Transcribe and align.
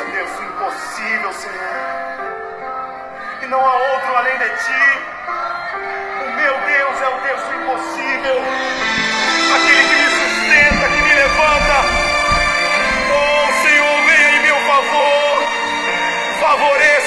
esse 0.00 0.10
Deus 0.12 0.30
impossível, 0.30 1.32
Senhor. 1.34 1.58
E 3.42 3.46
não 3.46 3.60
há 3.60 3.74
outro 3.74 4.16
além 4.16 4.38
de 4.38 4.48
ti. 4.48 4.84
O 6.26 6.30
meu 6.36 6.54
Deus 6.60 7.02
é 7.02 7.08
o 7.08 7.20
Deus 7.20 7.42
impossível. 7.54 8.36
Aquele 9.56 9.82
que 9.88 9.94
me 9.96 10.08
sustenta, 10.08 10.88
que 10.88 11.02
me 11.02 11.12
levanta. 11.12 11.76
Oh, 13.12 13.44
Senhor, 13.62 13.96
venha 14.06 14.30
em 14.36 14.42
meu 14.42 14.58
favor. 14.60 15.34
Favoreça-me, 16.40 16.99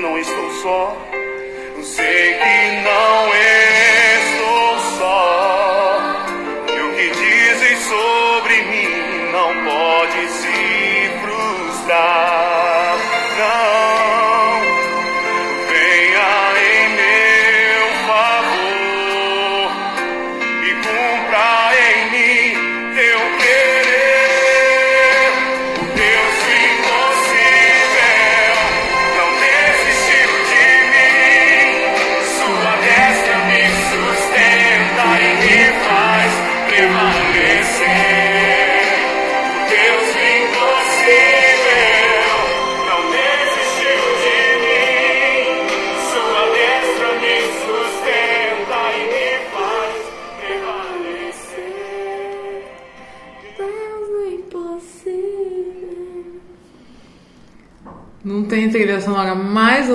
não 0.00 0.18
estou 0.18 0.50
só. 0.62 0.96
Sei 1.82 2.34
que 2.34 2.82
não 2.82 3.34
estou 3.34 3.89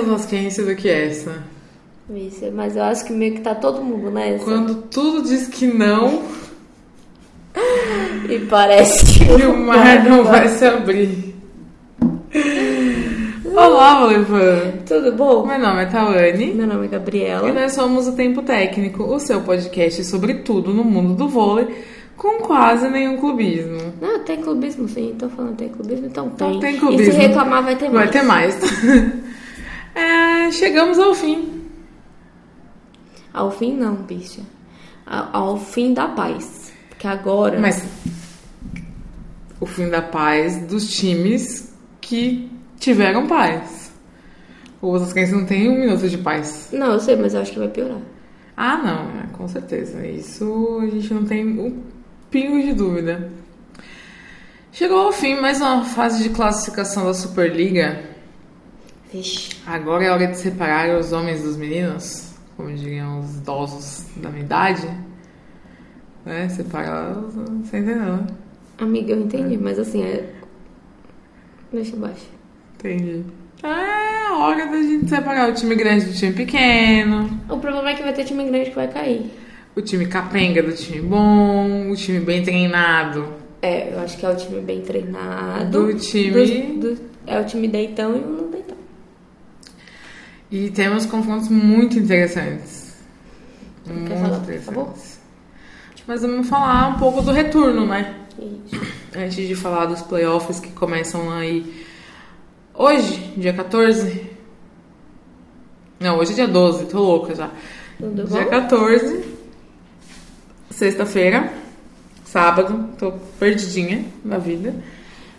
mais 0.06 0.20
osasquense 0.20 0.62
do 0.62 0.74
que 0.76 0.88
essa. 0.88 1.42
Isso, 2.14 2.50
mas 2.54 2.76
eu 2.76 2.84
acho 2.84 3.04
que 3.04 3.12
meio 3.12 3.34
que 3.34 3.40
tá 3.40 3.54
todo 3.54 3.82
mundo 3.82 4.10
nessa. 4.10 4.44
Quando 4.44 4.74
tudo 4.82 5.22
diz 5.22 5.48
que 5.48 5.66
não, 5.66 6.22
E 8.28 8.38
parece 8.50 9.04
que 9.18 9.24
e 9.42 9.46
o 9.46 9.56
mar 9.56 10.04
não 10.04 10.24
vai 10.24 10.48
se 10.48 10.64
abrir. 10.64 11.34
Olá, 13.54 14.00
Valevan! 14.00 14.72
Tudo 14.86 15.12
bom? 15.12 15.46
Meu 15.46 15.58
nome 15.58 15.82
é 15.82 15.86
Tawane 15.86 16.52
Meu 16.52 16.66
nome 16.66 16.82
é 16.82 16.84
e 16.84 16.88
Gabriela. 16.88 17.52
nós 17.52 17.72
somos 17.72 18.06
o 18.06 18.12
Tempo 18.12 18.42
Técnico, 18.42 19.02
o 19.04 19.18
seu 19.18 19.40
podcast 19.40 20.04
sobre 20.04 20.34
tudo 20.34 20.74
no 20.74 20.84
mundo 20.84 21.14
do 21.14 21.26
vôlei, 21.28 21.68
com 22.16 22.38
quase 22.40 22.88
nenhum 22.90 23.16
clubismo. 23.16 23.94
Não, 24.00 24.18
tem 24.20 24.42
clubismo 24.42 24.86
sim, 24.88 25.14
tô 25.18 25.28
falando 25.30 25.56
tem 25.56 25.70
clubismo, 25.70 26.06
então 26.06 26.28
tem. 26.30 26.48
Então 26.48 26.60
tem 26.60 26.74
E 26.74 26.78
clubismo. 26.78 27.12
se 27.14 27.18
reclamar 27.18 27.62
vai 27.64 27.76
ter 27.76 27.86
Vai 27.90 27.92
mais. 28.04 28.10
ter 28.10 28.22
mais. 28.22 28.56
É, 29.96 30.50
chegamos 30.50 30.98
ao 30.98 31.14
fim. 31.14 31.64
Ao 33.32 33.50
fim 33.50 33.74
não, 33.74 33.96
bicha. 33.96 34.42
Ao, 35.06 35.28
ao 35.32 35.56
fim 35.58 35.94
da 35.94 36.06
paz. 36.06 36.70
Porque 36.90 37.06
agora. 37.06 37.58
Mas 37.58 37.82
o 39.58 39.64
fim 39.64 39.88
da 39.88 40.02
paz 40.02 40.58
dos 40.66 40.94
times 40.94 41.72
que 41.98 42.50
tiveram 42.78 43.26
paz. 43.26 43.90
O 44.82 44.88
Osasquense 44.88 45.32
não 45.32 45.46
tem 45.46 45.70
um 45.70 45.80
minuto 45.80 46.06
de 46.06 46.18
paz. 46.18 46.68
Não, 46.72 46.92
eu 46.92 47.00
sei, 47.00 47.16
mas 47.16 47.32
eu 47.32 47.40
acho 47.40 47.52
que 47.52 47.58
vai 47.58 47.68
piorar. 47.68 47.98
Ah, 48.54 48.76
não, 48.76 49.20
é, 49.20 49.26
com 49.32 49.48
certeza. 49.48 50.06
Isso 50.06 50.78
a 50.82 50.86
gente 50.88 51.12
não 51.14 51.24
tem 51.24 51.58
um 51.58 51.82
pingo 52.30 52.60
de 52.60 52.74
dúvida. 52.74 53.30
Chegou 54.72 55.06
ao 55.06 55.12
fim 55.12 55.40
mais 55.40 55.58
uma 55.58 55.84
fase 55.84 56.22
de 56.22 56.28
classificação 56.28 57.06
da 57.06 57.14
Superliga. 57.14 58.15
Vixe. 59.12 59.56
Agora 59.66 60.04
é 60.04 60.10
hora 60.10 60.26
de 60.26 60.36
separar 60.38 60.98
os 60.98 61.12
homens 61.12 61.42
dos 61.42 61.56
meninos, 61.56 62.34
como 62.56 62.72
diriam 62.74 63.20
os 63.20 63.36
idosos 63.36 64.06
da 64.16 64.28
minha 64.30 64.44
idade. 64.44 64.88
Né? 66.24 66.48
Separar 66.48 67.16
os. 67.18 67.34
Você 67.34 67.78
entendeu, 67.78 67.96
né? 68.16 68.26
Amiga, 68.78 69.12
eu 69.12 69.20
entendi, 69.20 69.56
mas 69.56 69.78
assim, 69.78 70.02
é. 70.02 70.28
Deixa 71.72 71.96
baixo. 71.96 72.26
Entendi. 72.78 73.22
É 73.62 74.32
hora 74.32 74.66
da 74.66 74.82
gente 74.82 75.08
separar 75.08 75.48
o 75.50 75.54
time 75.54 75.74
grande 75.74 76.04
do 76.06 76.12
time 76.12 76.32
pequeno, 76.32 77.30
O 77.48 77.56
problema 77.58 77.90
é 77.90 77.94
que 77.94 78.02
vai 78.02 78.12
ter 78.12 78.24
time 78.24 78.44
grande 78.44 78.70
que 78.70 78.76
vai 78.76 78.86
cair. 78.88 79.30
o 79.74 79.80
time 79.80 80.06
capenga 80.06 80.62
do 80.62 80.72
time 80.74 81.00
bom, 81.00 81.90
o 81.90 81.96
time 81.96 82.20
bem 82.20 82.42
treinado. 82.42 83.26
É, 83.62 83.92
eu 83.94 84.00
acho 84.00 84.18
que 84.18 84.26
é 84.26 84.30
o 84.30 84.36
time 84.36 84.60
bem 84.60 84.82
treinado. 84.82 85.70
Do 85.86 85.94
time- 85.98 86.76
dos- 86.78 86.98
do- 86.98 87.02
é 87.26 87.40
o 87.40 87.44
time 87.44 87.66
deitão 87.66 88.14
e 88.14 88.20
o 88.20 88.26
não. 88.42 88.45
E 90.50 90.70
temos 90.70 91.06
confrontos 91.06 91.48
muito 91.48 91.98
interessantes. 91.98 92.94
Muito 93.86 94.08
Quer 94.08 94.20
falar, 94.20 94.38
interessantes. 94.38 95.20
Mas 96.06 96.22
vamos 96.22 96.48
falar 96.48 96.88
um 96.88 96.98
pouco 96.98 97.20
do 97.20 97.32
retorno, 97.32 97.86
né? 97.86 98.14
Isso. 98.38 98.80
Antes 99.16 99.48
de 99.48 99.56
falar 99.56 99.86
dos 99.86 100.02
playoffs 100.02 100.60
que 100.60 100.70
começam 100.70 101.30
aí 101.32 101.84
hoje, 102.72 103.32
dia 103.36 103.52
14. 103.52 104.24
Não, 105.98 106.18
hoje 106.18 106.32
é 106.32 106.34
dia 106.34 106.48
12, 106.48 106.86
tô 106.86 107.00
louca 107.00 107.34
já. 107.34 107.50
Tudo 107.98 108.24
Dia 108.24 108.44
bom? 108.44 108.50
14, 108.50 109.24
sexta-feira, 110.70 111.52
sábado, 112.24 112.90
tô 112.98 113.12
perdidinha 113.38 114.04
na 114.24 114.38
vida. 114.38 114.74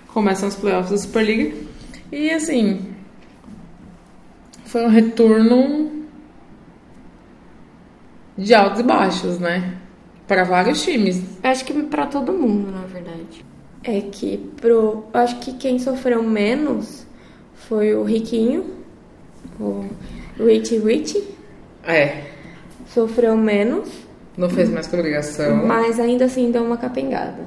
Começam 0.08 0.50
os 0.50 0.56
playoffs 0.56 0.90
da 0.90 0.98
Superliga. 0.98 1.56
E 2.12 2.32
assim, 2.32 2.97
foi 4.68 4.86
um 4.86 4.90
retorno 4.90 5.92
de 8.38 8.54
altos 8.54 8.80
e 8.80 8.84
baixos, 8.84 9.40
né? 9.40 9.76
Para 10.28 10.44
vários 10.44 10.82
times. 10.84 11.22
Acho 11.42 11.66
que 11.66 11.74
pra 11.84 12.06
todo 12.06 12.34
mundo, 12.34 12.72
na 12.72 12.86
verdade. 12.86 13.46
É 13.84 14.02
que 14.02 14.38
pro. 14.58 15.06
Acho 15.14 15.40
que 15.40 15.54
quem 15.54 15.80
sofreu 15.80 16.22
menos 16.22 17.06
foi 17.68 17.96
o 17.96 18.04
Riquinho. 18.04 18.66
O 19.60 19.86
Richie 20.38 20.78
Richie. 20.80 21.24
É, 21.84 22.24
Sofreu 22.94 23.36
menos, 23.38 23.90
não 24.38 24.50
fez 24.50 24.70
mais 24.70 24.88
que 24.88 24.96
obrigação. 24.96 25.66
mas 25.66 26.00
ainda 26.00 26.26
assim 26.26 26.52
deu 26.52 26.64
uma 26.64 26.78
capengada. 26.78 27.46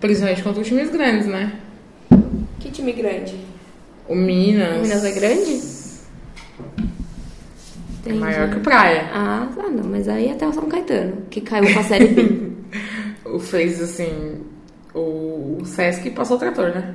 Principalmente 0.00 0.42
contra 0.42 0.62
os 0.62 0.68
times 0.68 0.90
grandes, 0.90 1.26
né? 1.26 1.52
Que 2.60 2.70
time 2.70 2.92
grande? 2.92 3.36
O 4.08 4.14
Minas. 4.14 4.78
O 4.78 4.82
Minas 4.82 5.04
é 5.04 5.12
grande? 5.12 5.81
É 8.04 8.08
Entendi. 8.08 8.18
maior 8.18 8.50
que 8.50 8.56
o 8.56 8.60
Praia. 8.60 9.08
Ah, 9.12 9.48
ah, 9.58 9.70
não, 9.70 9.84
mas 9.84 10.08
aí 10.08 10.30
até 10.30 10.46
o 10.46 10.52
São 10.52 10.68
Caetano, 10.68 11.22
que 11.30 11.40
caiu 11.40 11.72
pra 11.72 11.82
Série 11.84 12.08
B. 12.08 12.52
O 13.24 13.38
fez 13.38 13.80
assim. 13.80 14.42
O, 14.94 15.58
o 15.60 15.64
Sesc 15.64 16.10
passou 16.10 16.36
o 16.36 16.40
trator, 16.40 16.70
né? 16.74 16.94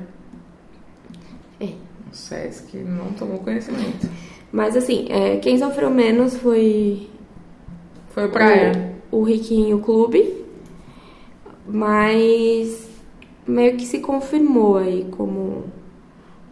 é. 1.60 1.64
O 1.66 2.14
Sesc 2.14 2.76
não 2.78 3.12
tomou 3.12 3.38
conhecimento. 3.38 4.08
Mas 4.52 4.76
assim, 4.76 5.06
é, 5.10 5.36
quem 5.38 5.58
sofreu 5.58 5.90
menos 5.90 6.36
foi 6.36 7.08
Foi 8.10 8.26
o 8.26 8.30
Praia. 8.30 8.94
o, 9.10 9.18
o 9.18 9.22
Riquinho 9.24 9.80
Clube, 9.80 10.44
mas 11.66 12.88
meio 13.46 13.76
que 13.76 13.84
se 13.86 13.98
confirmou 13.98 14.76
aí 14.78 15.06
como, 15.10 15.64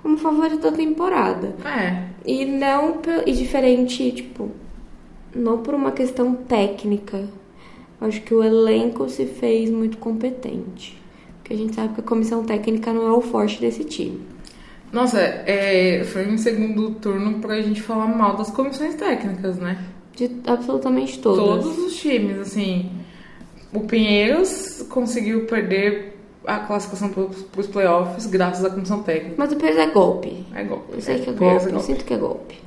como 0.06 0.16
favorito 0.16 0.60
da 0.60 0.70
temporada. 0.70 1.56
É. 1.64 2.04
E 2.24 2.44
não 2.44 3.00
e 3.26 3.32
diferente, 3.32 4.12
tipo, 4.12 4.52
não 5.34 5.58
por 5.58 5.74
uma 5.74 5.90
questão 5.90 6.32
técnica. 6.32 7.24
Acho 8.00 8.20
que 8.20 8.32
o 8.32 8.40
elenco 8.40 9.08
se 9.08 9.26
fez 9.26 9.68
muito 9.68 9.98
competente. 9.98 10.96
Porque 11.38 11.54
a 11.54 11.56
gente 11.56 11.74
sabe 11.74 11.94
que 11.94 12.00
a 12.00 12.04
comissão 12.04 12.44
técnica 12.44 12.92
não 12.92 13.08
é 13.08 13.12
o 13.12 13.20
forte 13.20 13.60
desse 13.60 13.82
time. 13.82 14.20
Nossa, 14.92 15.18
é, 15.18 16.04
foi 16.04 16.28
um 16.28 16.38
segundo 16.38 16.92
turno 16.92 17.40
pra 17.40 17.60
gente 17.60 17.82
falar 17.82 18.06
mal 18.06 18.36
das 18.36 18.50
comissões 18.52 18.94
técnicas, 18.94 19.58
né? 19.58 19.76
De 20.14 20.30
absolutamente 20.46 21.18
todas. 21.18 21.64
Todos 21.64 21.78
os 21.78 21.96
times, 21.96 22.38
assim. 22.38 22.92
O 23.72 23.80
Pinheiros 23.80 24.86
conseguiu 24.88 25.46
perder 25.46 26.15
a 26.44 26.60
classificação 26.60 27.08
para 27.10 27.60
os 27.60 27.66
playoffs 27.66 28.26
graças 28.26 28.64
à 28.64 28.70
comissão 28.70 29.02
técnica. 29.02 29.34
Mas 29.36 29.52
o 29.52 29.56
peso 29.56 29.78
é 29.78 29.86
golpe. 29.86 30.46
É 30.54 30.64
golpe. 30.64 30.92
Eu 30.92 31.00
sei 31.00 31.20
que 31.20 31.30
é 31.30 31.32
Pinheiros 31.32 31.62
golpe, 31.64 31.76
eu 31.76 31.82
sinto 31.82 32.04
que 32.04 32.14
é 32.14 32.16
golpe. 32.16 32.60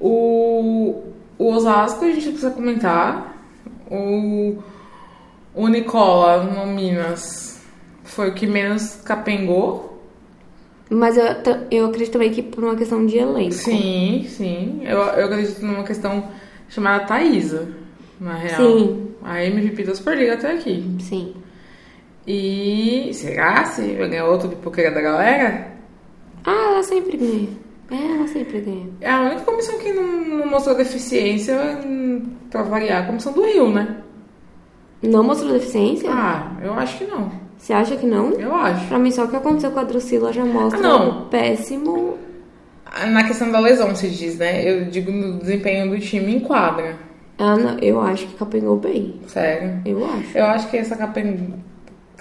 O, 0.00 1.02
o 1.38 1.52
Osasco 1.52 2.04
a 2.04 2.08
gente 2.08 2.28
precisa 2.28 2.50
comentar. 2.50 3.36
O, 3.90 4.58
o 5.54 5.68
Nicola 5.68 6.44
no 6.44 6.66
Minas 6.72 7.62
foi 8.04 8.30
o 8.30 8.34
que 8.34 8.46
menos 8.46 8.96
capengou. 9.04 10.00
Mas 10.90 11.16
eu, 11.16 11.24
eu 11.70 11.86
acredito 11.86 12.12
também 12.12 12.30
que 12.30 12.42
por 12.42 12.64
uma 12.64 12.76
questão 12.76 13.06
de 13.06 13.16
elenco. 13.16 13.52
Sim, 13.52 14.26
sim. 14.28 14.80
Eu, 14.84 14.98
eu 14.98 15.26
acredito 15.26 15.64
numa 15.64 15.84
questão 15.84 16.28
chamada 16.68 17.04
Thaísa, 17.04 17.68
na 18.20 18.34
real. 18.34 18.60
Sim. 18.60 19.08
A 19.22 19.42
MVP 19.44 19.84
da 19.84 19.94
Superliga 19.94 20.34
até 20.34 20.52
aqui. 20.52 20.84
Sim. 21.00 21.34
E 22.26 23.10
será 23.12 23.64
se 23.64 23.82
vai 23.94 24.08
ganhar 24.08 24.26
outro 24.26 24.48
pipoqueira 24.48 24.90
da 24.90 25.00
galera? 25.00 25.68
Ah, 26.44 26.70
ela 26.72 26.82
sempre 26.82 27.16
ganha. 27.16 27.48
É, 27.90 28.16
ela 28.16 28.28
sempre 28.28 28.60
ganha. 28.60 28.88
É 29.00 29.10
a 29.10 29.20
única 29.22 29.40
comissão 29.42 29.78
que 29.78 29.92
não, 29.92 30.24
não 30.38 30.46
mostrou 30.46 30.76
deficiência, 30.76 31.56
pra 32.50 32.62
variar, 32.62 33.02
a 33.02 33.06
comissão 33.06 33.32
do 33.32 33.44
Rio, 33.44 33.70
né? 33.70 33.96
Não 35.02 35.24
mostrou 35.24 35.52
deficiência? 35.52 36.08
Ah, 36.12 36.52
eu 36.62 36.72
acho 36.74 36.98
que 36.98 37.04
não. 37.04 37.30
Você 37.58 37.72
acha 37.72 37.96
que 37.96 38.06
não? 38.06 38.30
Eu 38.32 38.54
acho. 38.54 38.86
Pra 38.86 38.98
mim, 38.98 39.10
só 39.10 39.24
o 39.24 39.28
que 39.28 39.36
aconteceu 39.36 39.70
com 39.72 39.80
a 39.80 39.84
Drusila 39.84 40.32
já 40.32 40.44
mostra 40.44 40.78
Ah, 40.78 40.82
não. 40.82 41.28
péssimo. 41.28 42.18
Na 43.08 43.24
questão 43.24 43.50
da 43.50 43.58
lesão, 43.58 43.94
se 43.96 44.08
diz, 44.08 44.36
né? 44.38 44.68
Eu 44.68 44.84
digo 44.86 45.10
no 45.10 45.38
desempenho 45.38 45.90
do 45.90 45.98
time 45.98 46.36
em 46.36 46.40
quadra. 46.40 46.96
Ela 47.38 47.56
não- 47.56 47.78
eu 47.78 48.00
acho 48.00 48.26
que 48.26 48.34
capengou 48.36 48.76
bem. 48.76 49.20
Sério. 49.26 49.80
Eu 49.84 50.04
acho. 50.04 50.38
Eu 50.38 50.44
acho 50.46 50.70
que 50.70 50.76
essa 50.76 50.94
capen... 50.96 51.54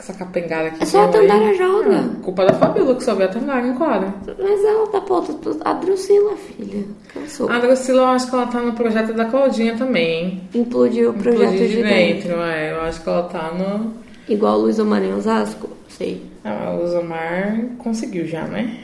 essa 0.01 0.13
capengada 0.13 0.68
aqui. 0.69 0.83
É 0.83 0.86
só 0.86 1.03
a 1.03 1.07
Tandara 1.09 1.53
joga. 1.53 2.00
Ah, 2.00 2.24
culpa 2.24 2.45
da 2.45 2.53
Fabíola, 2.53 2.95
que 2.95 3.03
só 3.03 3.13
vê 3.15 3.24
a 3.25 3.27
Tandara 3.27 3.68
em 3.68 3.74
quadra. 3.75 4.13
Mas 4.39 4.63
ela 4.65 4.88
tá 4.88 5.00
ponta. 5.01 5.33
A 5.63 5.74
Drusila, 5.74 6.36
filha. 6.36 6.83
Cansou. 7.13 7.50
A 7.50 7.59
Drusila, 7.59 8.01
eu 8.01 8.07
acho 8.07 8.27
que 8.30 8.36
ela 8.36 8.48
tá 8.48 8.59
no 8.62 8.74
projeto 8.74 9.13
da 9.13 9.25
Claudinha 9.25 9.75
também, 9.77 10.24
hein? 10.24 10.42
Implodiu 10.56 11.12
o 11.12 11.13
projeto 11.13 11.44
Inclusive 11.53 11.75
de 11.75 11.83
dentro. 11.83 12.31
é. 12.42 12.71
Eu 12.74 12.81
acho 12.81 13.01
que 13.01 13.09
ela 13.09 13.24
tá 13.24 13.51
no... 13.53 13.94
Igual 14.27 14.57
o 14.57 14.62
Luiz 14.63 14.80
Omar 14.80 15.03
em 15.03 15.13
Osasco. 15.13 15.69
Sei. 15.89 16.24
Ah, 16.44 16.75
o 16.81 16.88
Zomar 16.88 17.59
conseguiu 17.77 18.25
já, 18.25 18.45
né? 18.45 18.80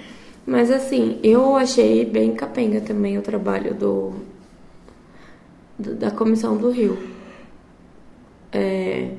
Mas 0.46 0.70
assim, 0.70 1.20
eu 1.24 1.56
achei 1.56 2.06
bem 2.06 2.34
capenga 2.36 2.80
também 2.82 3.18
o 3.18 3.22
trabalho 3.22 3.74
do, 3.74 4.14
do- 5.80 5.96
da 5.96 6.12
comissão 6.12 6.56
do 6.56 6.70
Rio. 6.70 6.98
É, 8.52 9.10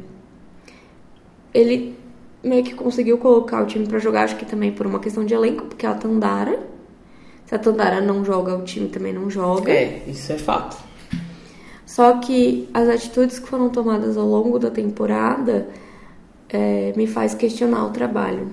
ele 1.58 1.96
meio 2.42 2.62
que 2.62 2.74
conseguiu 2.74 3.18
colocar 3.18 3.62
o 3.62 3.66
time 3.66 3.86
pra 3.86 3.98
jogar, 3.98 4.24
acho 4.24 4.36
que 4.36 4.46
também 4.46 4.70
por 4.72 4.86
uma 4.86 5.00
questão 5.00 5.24
de 5.24 5.34
elenco, 5.34 5.66
porque 5.66 5.84
a 5.84 5.94
Tandara, 5.94 6.58
se 7.44 7.54
a 7.54 7.58
Tandara 7.58 8.00
não 8.00 8.24
joga, 8.24 8.56
o 8.56 8.62
time 8.62 8.88
também 8.88 9.12
não 9.12 9.28
joga. 9.28 9.72
É, 9.72 10.02
isso 10.06 10.32
é 10.32 10.38
fato. 10.38 10.76
Só 11.84 12.18
que 12.18 12.68
as 12.72 12.88
atitudes 12.88 13.38
que 13.38 13.48
foram 13.48 13.70
tomadas 13.70 14.16
ao 14.16 14.26
longo 14.26 14.58
da 14.58 14.70
temporada 14.70 15.66
é, 16.48 16.92
me 16.96 17.06
faz 17.06 17.34
questionar 17.34 17.86
o 17.86 17.90
trabalho 17.90 18.48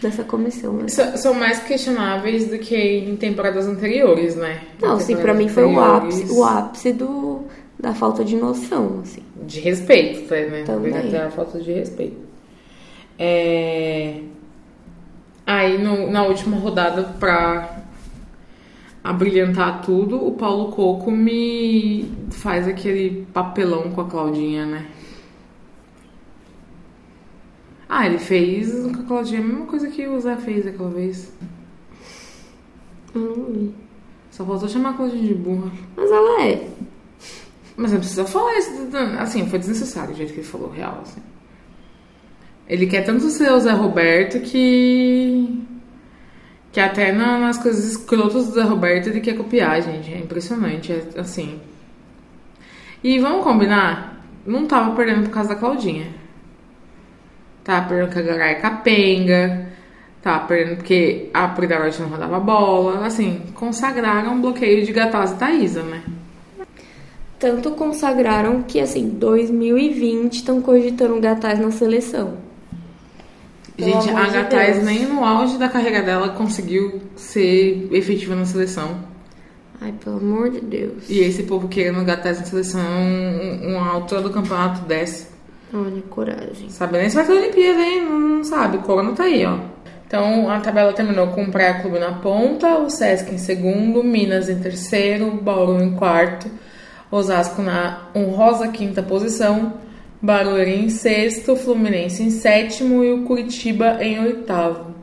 dessa 0.00 0.24
comissão. 0.24 0.72
Né? 0.74 0.88
São 0.88 1.34
mais 1.34 1.60
questionáveis 1.60 2.48
do 2.48 2.58
que 2.58 2.76
em 2.76 3.16
temporadas 3.16 3.66
anteriores, 3.66 4.36
né? 4.36 4.62
Não, 4.80 4.96
pra 4.96 5.06
temporadas 5.06 5.36
mim 5.36 5.48
foi 5.48 5.64
o 5.64 5.78
ápice, 5.78 6.32
o 6.32 6.44
ápice 6.44 6.92
do, 6.92 7.35
da 7.86 7.94
falta 7.94 8.24
de 8.24 8.34
noção, 8.34 8.98
assim. 9.02 9.22
De 9.46 9.60
respeito, 9.60 10.28
né? 10.34 10.64
Também. 10.64 10.90
Vem 10.92 11.06
até 11.06 11.22
a 11.22 11.30
falta 11.30 11.60
de 11.60 11.70
respeito. 11.72 12.16
É... 13.16 14.22
Aí, 15.46 15.80
no- 15.80 16.10
na 16.10 16.24
última 16.24 16.56
rodada, 16.56 17.04
pra 17.20 17.78
abrilhantar 19.04 19.82
tudo, 19.82 20.16
o 20.26 20.32
Paulo 20.32 20.72
Coco 20.72 21.12
me 21.12 22.10
faz 22.32 22.66
aquele 22.66 23.24
papelão 23.32 23.88
com 23.92 24.00
a 24.00 24.06
Claudinha, 24.06 24.66
né? 24.66 24.86
Ah, 27.88 28.04
ele 28.04 28.18
fez 28.18 28.72
com 28.92 29.00
a 29.00 29.04
Claudinha 29.04 29.40
a 29.40 29.44
mesma 29.44 29.66
coisa 29.66 29.86
que 29.88 30.08
o 30.08 30.18
Zé 30.20 30.36
fez 30.38 30.66
aquela 30.66 30.90
vez. 30.90 31.32
Hum, 33.14 33.70
Só 34.32 34.44
faltou 34.44 34.68
chamar 34.68 34.90
a 34.90 34.94
Claudinha 34.94 35.28
de 35.28 35.34
burra. 35.34 35.70
mas 35.96 36.10
ela 36.10 36.42
é. 36.42 36.68
Mas 37.76 37.92
não 37.92 37.98
precisa 37.98 38.24
falar 38.24 38.56
isso. 38.58 38.70
Assim, 39.18 39.46
foi 39.48 39.58
desnecessário 39.58 40.12
o 40.14 40.16
jeito 40.16 40.32
que 40.32 40.40
ele 40.40 40.46
falou, 40.46 40.70
real, 40.70 41.00
assim. 41.02 41.20
Ele 42.68 42.86
quer 42.86 43.02
tanto 43.02 43.28
ser 43.30 43.52
o 43.52 43.60
Zé 43.60 43.72
Roberto 43.72 44.40
que. 44.40 45.62
Que 46.72 46.80
até 46.80 47.12
na- 47.12 47.38
nas 47.38 47.58
coisas 47.58 47.84
escrotas 47.84 48.46
do 48.46 48.52
Zé 48.54 48.62
Roberto 48.62 49.08
ele 49.08 49.20
quer 49.20 49.36
copiar, 49.36 49.80
gente. 49.82 50.12
É 50.12 50.18
impressionante, 50.18 50.92
é, 50.92 51.20
assim. 51.20 51.60
E 53.04 53.18
vamos 53.18 53.44
combinar? 53.44 54.20
Não 54.44 54.66
tava 54.66 54.94
perdendo 54.96 55.24
por 55.24 55.30
causa 55.30 55.50
da 55.50 55.54
Claudinha. 55.56 56.08
Tava 57.62 57.88
perdendo 57.88 58.06
porque 58.12 58.20
a 58.20 58.34
Garay 58.34 58.52
é 58.52 58.54
capenga. 58.56 59.68
Tava 60.22 60.46
perdendo 60.46 60.76
porque 60.78 61.30
a 61.32 61.46
Pridarote 61.48 62.00
não 62.02 62.08
rodava 62.08 62.40
bola. 62.40 63.06
Assim, 63.06 63.42
consagraram 63.54 64.34
um 64.34 64.40
bloqueio 64.40 64.84
de 64.84 64.92
Gataz 64.92 65.32
e 65.32 65.36
Thaísa, 65.36 65.82
né? 65.82 66.02
Tanto 67.38 67.72
consagraram 67.72 68.62
que, 68.62 68.80
assim, 68.80 69.08
2020 69.10 70.34
estão 70.34 70.60
cogitando 70.62 71.20
Gataz 71.20 71.58
na 71.58 71.70
seleção. 71.70 72.34
Pelo 73.76 73.90
Gente, 74.00 74.10
a 74.10 74.24
de 74.24 74.30
Gataz 74.32 74.74
Deus. 74.76 74.84
nem 74.86 75.04
no 75.06 75.22
auge 75.22 75.58
da 75.58 75.68
carreira 75.68 76.02
dela 76.02 76.30
conseguiu 76.30 77.00
ser 77.14 77.88
efetiva 77.92 78.34
na 78.34 78.46
seleção. 78.46 78.96
Ai, 79.82 79.92
pelo 80.02 80.16
amor 80.16 80.48
de 80.48 80.60
Deus. 80.62 81.10
E 81.10 81.18
esse 81.20 81.42
povo 81.42 81.68
querendo 81.68 82.02
Gataz 82.02 82.38
na 82.40 82.46
seleção, 82.46 82.80
um- 82.80 83.76
uma 83.76 83.92
altura 83.92 84.22
do 84.22 84.30
campeonato 84.30 84.80
desce. 84.86 85.26
Olha, 85.74 86.00
coragem. 86.08 86.70
Sabe 86.70 86.96
nem 86.96 87.10
se 87.10 87.16
vai 87.16 87.26
ter 87.26 87.32
Olimpíada, 87.32 87.82
hein? 87.82 88.02
Não, 88.02 88.18
não 88.18 88.44
sabe. 88.44 88.78
O 88.78 88.82
Corona 88.82 89.12
tá 89.12 89.24
aí, 89.24 89.44
ó. 89.44 89.58
Então 90.06 90.48
a 90.48 90.58
tabela 90.60 90.92
terminou 90.94 91.26
com 91.28 91.42
o 91.42 91.50
Praia 91.52 91.80
Clube 91.82 91.98
na 91.98 92.12
ponta, 92.12 92.78
o 92.78 92.88
Sesc 92.88 93.34
em 93.34 93.38
segundo, 93.38 94.02
Minas 94.02 94.48
em 94.48 94.58
terceiro, 94.58 95.32
Bauru 95.32 95.82
em 95.82 95.90
quarto, 95.96 96.48
Osasco 97.10 97.62
na 97.62 98.08
honrosa 98.14 98.68
quinta 98.68 99.02
posição, 99.02 99.74
Barueri 100.20 100.84
em 100.84 100.88
sexto, 100.88 101.54
Fluminense 101.56 102.22
em 102.22 102.30
sétimo 102.30 103.04
e 103.04 103.12
o 103.12 103.22
Curitiba 103.24 104.02
em 104.02 104.18
oitavo. 104.18 104.94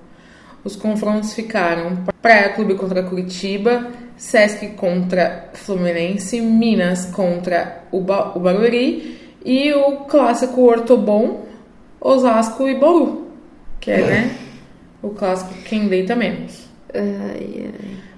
Os 0.63 0.75
confrontos 0.75 1.33
ficaram 1.33 2.03
Praia 2.21 2.49
Clube 2.49 2.75
contra 2.75 3.03
Curitiba, 3.03 3.91
Sesc 4.17 4.69
contra 4.69 5.49
Fluminense, 5.53 6.39
Minas 6.41 7.05
contra 7.05 7.83
o, 7.91 7.99
ba 7.99 8.31
o 8.35 8.39
Barueri 8.39 9.19
e 9.43 9.73
o 9.73 10.05
clássico 10.05 10.61
Ortobon, 10.61 11.45
Osasco 11.99 12.67
e 12.67 12.75
Bauru, 12.75 13.27
que 13.79 13.91
é, 13.91 14.01
né, 14.01 14.35
o 15.01 15.09
clássico 15.09 15.53
quem 15.63 15.87
deita 15.87 16.15
menos. 16.15 16.67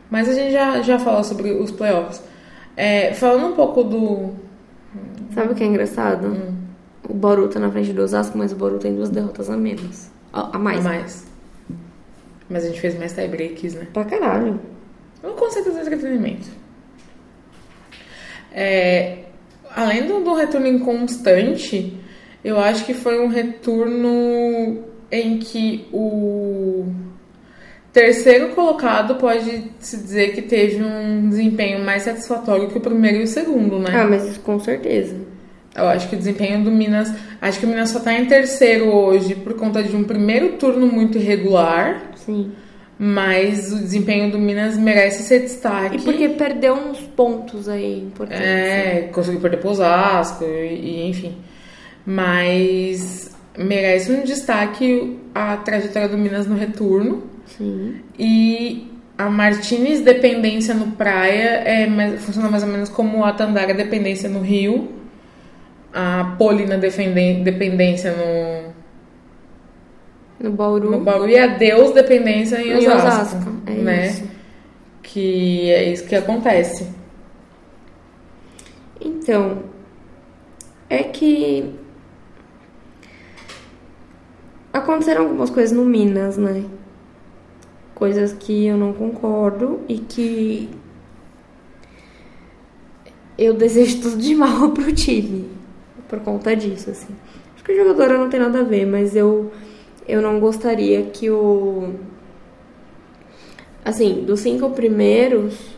Mas 0.10 0.30
a 0.30 0.34
gente 0.34 0.52
já, 0.52 0.82
já 0.82 1.00
falou 1.00 1.24
sobre 1.24 1.52
os 1.52 1.72
playoffs. 1.72 2.22
É, 2.76 3.14
falando 3.14 3.54
um 3.54 3.56
pouco 3.56 3.84
do... 3.84 4.34
Sabe 5.34 5.54
o 5.54 5.56
que 5.56 5.64
é 5.64 5.68
engraçado? 5.68 6.28
Hum. 6.28 6.56
O 7.08 7.14
Bauru 7.14 7.48
tá 7.48 7.60
na 7.60 7.72
frente 7.72 7.94
do 7.94 8.02
Osasco, 8.02 8.38
mas 8.38 8.52
o 8.52 8.56
Bauru 8.56 8.80
tem 8.80 8.96
duas 8.96 9.10
derrotas 9.10 9.50
a 9.50 9.58
menos. 9.58 10.10
A, 10.34 10.56
a 10.56 10.60
mais. 10.60 10.80
A 10.80 10.90
mais. 10.90 11.28
Mas 12.50 12.64
a 12.64 12.68
gente 12.68 12.82
fez 12.82 12.98
mais 12.98 13.14
tie-breaks, 13.14 13.76
né? 13.76 13.88
Pra 13.94 14.06
caralho. 14.06 14.60
Um 15.24 15.34
conceito 15.34 15.72
de 15.72 15.80
entretenimento. 15.80 16.48
É, 18.52 19.26
além 19.76 20.08
do, 20.08 20.22
do 20.22 20.34
retorno 20.34 20.68
inconstante, 20.68 21.98
eu 22.44 22.60
acho 22.60 22.86
que 22.86 22.94
foi 22.94 23.20
um 23.20 23.28
retorno 23.28 24.84
em 25.12 25.40
que 25.40 25.88
o 25.92 26.86
terceiro 27.96 28.50
colocado 28.50 29.16
pode 29.16 29.72
se 29.80 29.96
dizer 29.96 30.34
que 30.34 30.42
teve 30.42 30.84
um 30.84 31.30
desempenho 31.30 31.82
mais 31.86 32.04
satisfatório 32.04 32.68
que 32.68 32.78
o 32.78 32.82
primeiro 32.82 33.20
e 33.20 33.24
o 33.24 33.28
segundo, 33.28 33.80
né? 33.80 33.90
Ah, 33.94 34.04
mas 34.04 34.26
isso 34.26 34.42
com 34.42 34.60
certeza. 34.60 35.16
Eu 35.74 35.88
acho 35.88 36.10
que 36.10 36.16
o 36.16 36.18
desempenho 36.18 36.62
do 36.62 36.70
Minas. 36.70 37.10
Acho 37.42 37.58
que 37.58 37.66
o 37.66 37.70
Minas 37.70 37.90
só 37.90 38.02
tá 38.02 38.14
em 38.14 38.26
terceiro 38.26 38.94
hoje 38.94 39.34
por 39.36 39.54
conta 39.54 39.82
de 39.82 39.96
um 39.96 40.04
primeiro 40.04 40.58
turno 40.58 40.88
muito 40.88 41.18
irregular. 41.18 42.12
Sim. 42.18 42.52
Mas 43.00 43.72
o 43.72 43.78
desempenho 43.78 44.30
do 44.30 44.40
Minas 44.40 44.78
merece 44.78 45.24
ser 45.24 45.40
destaque. 45.40 45.96
E 45.96 46.02
porque 46.02 46.28
perdeu 46.30 46.74
uns 46.74 47.00
pontos 47.00 47.70
aí 47.70 48.02
importantes. 48.02 48.46
É, 48.46 49.10
conseguiu 49.14 49.40
perder 49.40 49.58
pro 49.58 49.70
Osasco 49.70 50.44
e, 50.44 50.48
e 50.48 51.10
enfim. 51.10 51.38
Mas 52.06 53.34
merece 53.58 54.12
um 54.12 54.24
destaque 54.24 55.18
a 55.34 55.56
trajetória 55.58 56.10
do 56.10 56.18
Minas 56.18 56.46
no 56.46 56.56
retorno. 56.56 57.35
Sim. 57.46 58.02
E 58.18 58.92
a 59.18 59.30
Martinez 59.30 60.02
dependência 60.02 60.74
no 60.74 60.92
Praia 60.92 61.64
é 61.66 62.18
funciona 62.18 62.50
mais 62.50 62.64
ou 62.64 62.70
menos 62.70 62.90
como 62.90 63.24
a 63.24 63.32
Tandara 63.32 63.74
dependência 63.74 64.30
no 64.30 64.42
Rio. 64.42 64.90
A 65.94 66.36
Polina 66.38 66.78
dependência 66.78 68.12
no, 68.12 68.74
No 70.50 70.52
Bauru. 70.52 70.92
no 70.92 71.00
Bauru 71.00 71.30
e 71.30 71.38
a 71.38 71.48
Deus 71.48 71.94
dependência 71.94 72.62
em 72.62 72.72
Em 72.72 72.78
Osasco. 72.78 73.08
Osasco, 73.38 73.52
é 73.66 73.72
né? 73.72 74.08
isso. 74.08 74.24
Que 75.02 75.72
é 75.72 75.90
isso 75.92 76.06
que 76.06 76.16
acontece. 76.16 76.90
Então, 79.00 79.64
é 80.90 81.04
que 81.04 81.74
aconteceram 84.74 85.24
algumas 85.24 85.50
coisas 85.50 85.72
no 85.76 85.86
Minas, 85.86 86.38
né? 86.38 86.64
Coisas 87.96 88.34
que 88.34 88.68
eu 88.68 88.78
não 88.78 88.94
concordo 88.94 89.80
e 89.90 89.98
que 89.98 90.70
eu 93.38 93.56
desejo 93.56 94.02
tudo 94.02 94.18
de 94.18 94.36
mal 94.36 94.70
pro 94.76 94.94
time 94.94 95.50
por 96.08 96.20
conta 96.20 96.56
disso, 96.56 96.92
assim. 96.92 97.16
Acho 97.56 97.64
que 97.64 97.72
a 97.72 97.76
jogadora 97.76 98.18
não 98.18 98.30
tem 98.30 98.40
nada 98.40 98.60
a 98.60 98.64
ver, 98.64 98.86
mas 98.86 99.16
eu 99.16 99.52
eu 100.08 100.22
não 100.22 100.40
gostaria 100.40 101.02
que 101.04 101.32
o 101.32 101.94
assim, 103.84 104.24
dos 104.24 104.42
cinco 104.42 104.70
primeiros 104.70 105.76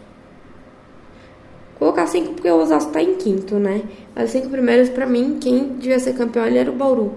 Colocar 1.77 2.07
cinco 2.07 2.33
porque 2.33 2.49
o 2.49 2.59
Osasco 2.59 2.91
tá 2.91 3.01
em 3.03 3.15
quinto, 3.15 3.59
né? 3.59 3.83
Mas 4.15 4.25
os 4.25 4.31
cinco 4.31 4.49
primeiros, 4.49 4.89
pra 4.89 5.05
mim, 5.05 5.37
quem 5.39 5.73
devia 5.73 5.99
ser 5.99 6.13
campeão 6.13 6.43
era 6.43 6.71
o 6.71 6.73
Bauru. 6.73 7.13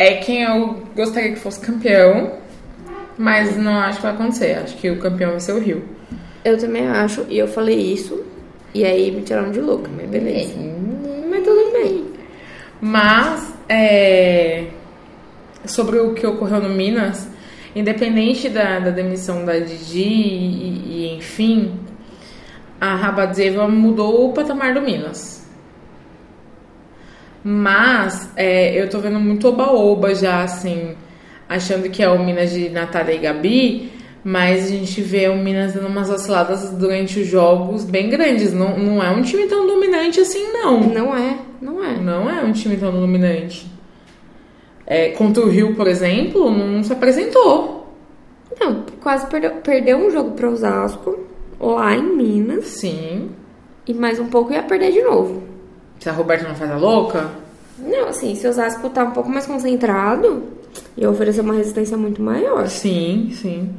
É 0.00 0.14
quem 0.14 0.44
eu 0.44 0.82
gostaria 0.96 1.32
que 1.32 1.38
fosse 1.38 1.60
campeão, 1.60 2.32
mas 3.18 3.54
não 3.54 3.76
acho 3.76 3.96
que 3.98 4.02
vai 4.04 4.14
acontecer. 4.14 4.54
Acho 4.54 4.74
que 4.78 4.90
o 4.90 4.98
campeão 4.98 5.32
vai 5.32 5.40
ser 5.40 5.52
o 5.52 5.58
Rio. 5.58 5.84
Eu 6.42 6.56
também 6.56 6.88
acho, 6.88 7.26
e 7.28 7.36
eu 7.36 7.46
falei 7.46 7.78
isso, 7.78 8.24
e 8.72 8.82
aí 8.82 9.10
me 9.10 9.20
tiraram 9.20 9.50
de 9.50 9.60
louca, 9.60 9.90
mas 9.94 10.08
beleza. 10.08 10.54
Mas 11.28 11.44
tudo 11.44 11.70
bem. 11.72 12.06
Mas, 12.80 13.52
é, 13.68 14.68
sobre 15.66 15.98
o 15.98 16.14
que 16.14 16.26
ocorreu 16.26 16.62
no 16.62 16.70
Minas, 16.70 17.28
independente 17.76 18.48
da, 18.48 18.78
da 18.78 18.90
demissão 18.90 19.44
da 19.44 19.58
Didi 19.58 20.00
e, 20.00 21.12
e, 21.12 21.14
enfim, 21.18 21.78
a 22.80 22.94
Rabadzeva 22.94 23.68
mudou 23.68 24.30
o 24.30 24.32
patamar 24.32 24.72
do 24.72 24.80
Minas. 24.80 25.39
Mas 27.42 28.30
é, 28.36 28.80
eu 28.80 28.88
tô 28.88 28.98
vendo 28.98 29.18
muito 29.18 29.48
oba-oba 29.48 30.14
já, 30.14 30.42
assim, 30.42 30.94
achando 31.48 31.88
que 31.88 32.02
é 32.02 32.08
o 32.08 32.22
Minas 32.22 32.50
de 32.50 32.68
Natália 32.68 33.14
e 33.14 33.18
Gabi, 33.18 33.92
mas 34.22 34.66
a 34.66 34.68
gente 34.68 35.00
vê 35.00 35.28
o 35.28 35.36
Minas 35.36 35.72
dando 35.72 35.88
umas 35.88 36.10
osciladas 36.10 36.70
durante 36.70 37.20
os 37.20 37.26
jogos 37.26 37.84
bem 37.84 38.10
grandes. 38.10 38.52
Não, 38.52 38.78
não 38.78 39.02
é 39.02 39.10
um 39.10 39.22
time 39.22 39.46
tão 39.46 39.66
dominante 39.66 40.20
assim, 40.20 40.52
não. 40.52 40.80
Não 40.80 41.16
é, 41.16 41.38
não 41.60 41.82
é. 41.82 41.96
Não 41.96 42.30
é 42.30 42.42
um 42.42 42.52
time 42.52 42.76
tão 42.76 42.92
dominante. 42.92 43.66
É, 44.86 45.10
contra 45.10 45.42
o 45.42 45.48
Rio, 45.48 45.74
por 45.74 45.86
exemplo, 45.86 46.50
não 46.50 46.82
se 46.82 46.92
apresentou. 46.92 47.80
Não, 48.60 48.84
quase 49.00 49.26
perdeu, 49.28 49.52
perdeu 49.62 49.96
um 49.96 50.10
jogo 50.10 50.32
pro 50.32 50.50
Osasco, 50.50 51.18
lá 51.58 51.94
em 51.94 52.02
Minas, 52.02 52.66
Sim. 52.66 53.30
e 53.86 53.94
mais 53.94 54.18
um 54.18 54.26
pouco 54.26 54.52
ia 54.52 54.62
perder 54.62 54.92
de 54.92 55.02
novo. 55.02 55.49
Se 56.00 56.08
a 56.08 56.12
Roberta 56.12 56.48
não 56.48 56.54
faz 56.56 56.70
a 56.70 56.76
louca, 56.76 57.30
Não, 57.78 58.08
assim, 58.08 58.34
se 58.34 58.46
o 58.46 58.50
Osasco 58.50 58.90
tá 58.90 59.04
um 59.04 59.10
pouco 59.12 59.28
mais 59.30 59.46
concentrado, 59.46 60.42
ia 60.96 61.08
oferecer 61.10 61.40
uma 61.42 61.54
resistência 61.54 61.96
muito 61.96 62.20
maior. 62.20 62.66
sim, 62.68 63.30
sim. 63.34 63.70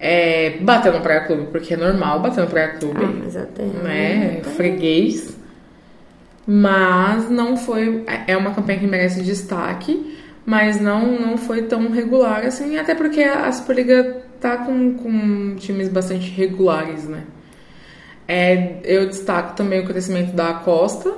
É, 0.00 0.58
bateu 0.60 0.92
no 0.92 1.00
Praia 1.00 1.22
Clube, 1.22 1.48
porque 1.50 1.74
é 1.74 1.76
normal 1.76 2.20
bater 2.20 2.42
no 2.42 2.46
Praia 2.46 2.68
Clube. 2.78 3.00
Ah, 3.02 3.12
mas 3.24 3.36
até. 3.36 3.64
né? 3.64 4.40
Freguês. 4.56 5.36
Mas 6.46 7.28
não 7.28 7.56
foi. 7.56 8.04
É 8.26 8.36
uma 8.36 8.54
campanha 8.54 8.78
que 8.78 8.86
merece 8.86 9.22
destaque, 9.22 10.16
mas 10.46 10.80
não, 10.80 11.18
não 11.20 11.36
foi 11.36 11.62
tão 11.62 11.90
regular 11.90 12.46
assim, 12.46 12.78
até 12.78 12.94
porque 12.94 13.22
a 13.22 13.50
Superliga 13.52 14.22
tá 14.40 14.58
com, 14.58 14.94
com 14.94 15.56
times 15.56 15.88
bastante 15.88 16.30
regulares, 16.30 17.04
né? 17.08 17.24
É, 18.26 18.76
eu 18.84 19.08
destaco 19.08 19.56
também 19.56 19.80
o 19.80 19.86
crescimento 19.86 20.32
da 20.34 20.54
Costa. 20.54 21.12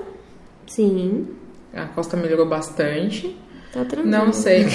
Sim, 0.71 1.27
A 1.75 1.87
Costa 1.87 2.17
melhorou 2.17 2.47
bastante. 2.47 3.37
tá 3.73 3.85
tranquilo. 3.85 4.09
Não 4.09 4.33
sei. 4.33 4.67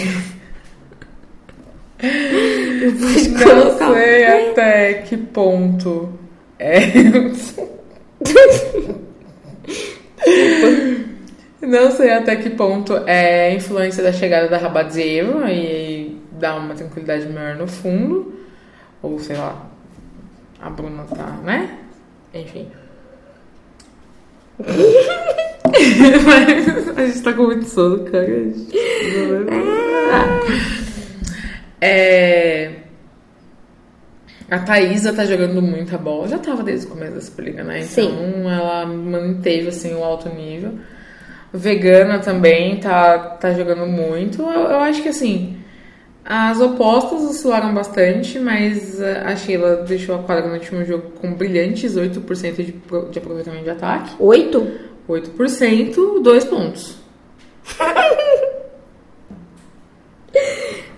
Não 3.23 3.77
sei 3.77 4.25
até 4.49 4.93
que 4.95 5.15
ponto. 5.15 6.09
É. 6.59 6.79
Não 11.61 11.91
sei 11.91 12.11
até 12.11 12.35
que 12.35 12.49
ponto 12.49 12.93
é 13.07 13.53
influência 13.53 14.03
da 14.03 14.11
chegada 14.11 14.49
da 14.49 14.57
Rabadzeva 14.57 15.49
e 15.49 16.21
dá 16.33 16.55
uma 16.57 16.75
tranquilidade 16.75 17.27
maior 17.29 17.55
no 17.55 17.67
fundo. 17.67 18.37
Ou 19.01 19.17
sei 19.19 19.37
lá, 19.37 19.65
a 20.61 20.69
Bruna 20.69 21.03
tá, 21.05 21.39
né? 21.43 21.77
Enfim. 22.33 22.67
A 26.95 27.05
gente 27.05 27.21
tá 27.21 27.33
com 27.33 27.43
muito 27.43 27.65
sono, 27.65 28.05
cara. 28.05 28.27
É. 31.81 32.71
A 34.49 34.59
Thaísa 34.59 35.11
tá 35.11 35.25
jogando 35.25 35.61
muita 35.61 35.97
bola. 35.97 36.27
Já 36.27 36.37
tava 36.37 36.63
desde 36.63 36.85
o 36.85 36.89
começo 36.89 37.15
da 37.15 37.21
Superliga, 37.21 37.63
né? 37.63 37.79
Então 37.79 38.09
Sim. 38.09 38.47
ela 38.47 38.85
manteve 38.85 39.69
assim 39.69 39.93
o 39.93 40.03
alto 40.03 40.29
nível. 40.29 40.73
Vegana 41.51 42.19
também 42.19 42.77
tá, 42.79 43.17
tá 43.17 43.53
jogando 43.53 43.85
muito. 43.87 44.41
Eu, 44.41 44.69
eu 44.69 44.79
acho 44.79 45.01
que 45.01 45.09
assim. 45.09 45.57
As 46.27 46.59
opostas 46.59 47.21
oscilaram 47.23 47.71
bastante, 47.73 48.39
mas 48.39 48.99
eh, 48.99 49.21
a 49.23 49.35
Sheila 49.35 49.75
deixou 49.87 50.15
a 50.15 50.23
quadra 50.23 50.47
no 50.47 50.55
último 50.55 50.83
jogo 50.83 51.11
com 51.21 51.31
brilhantes 51.35 51.95
8% 51.95 52.55
de, 52.55 52.71
de 53.11 53.19
aproveitamento 53.19 53.63
de 53.63 53.69
ataque. 53.69 54.15
Oito? 54.17 54.67
8%, 55.07 56.21
2 56.23 56.45
pontos. 56.45 56.95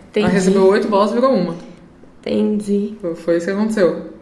Entendi. 0.10 0.26
Ela 0.26 0.30
recebeu 0.30 0.66
8 0.68 0.88
bolas 0.88 1.12
e 1.12 1.16
virou 1.16 1.34
uma. 1.34 1.56
Entendi. 2.22 2.96
Foi- 3.02 3.16
Foi 3.16 3.38
isso 3.38 3.46
que 3.48 3.52
aconteceu. 3.52 4.14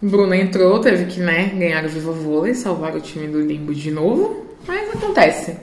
Bruna 0.00 0.36
entrou, 0.36 0.78
teve 0.80 1.06
que 1.06 1.20
né, 1.20 1.46
ganhar 1.54 1.84
o 1.84 1.88
Viva 1.88 2.12
Vôlei, 2.12 2.54
salvar 2.54 2.94
o 2.96 3.00
time 3.00 3.26
do 3.26 3.40
limbo 3.40 3.74
de 3.74 3.90
novo, 3.90 4.46
mas 4.66 4.88
acontece. 4.94 5.56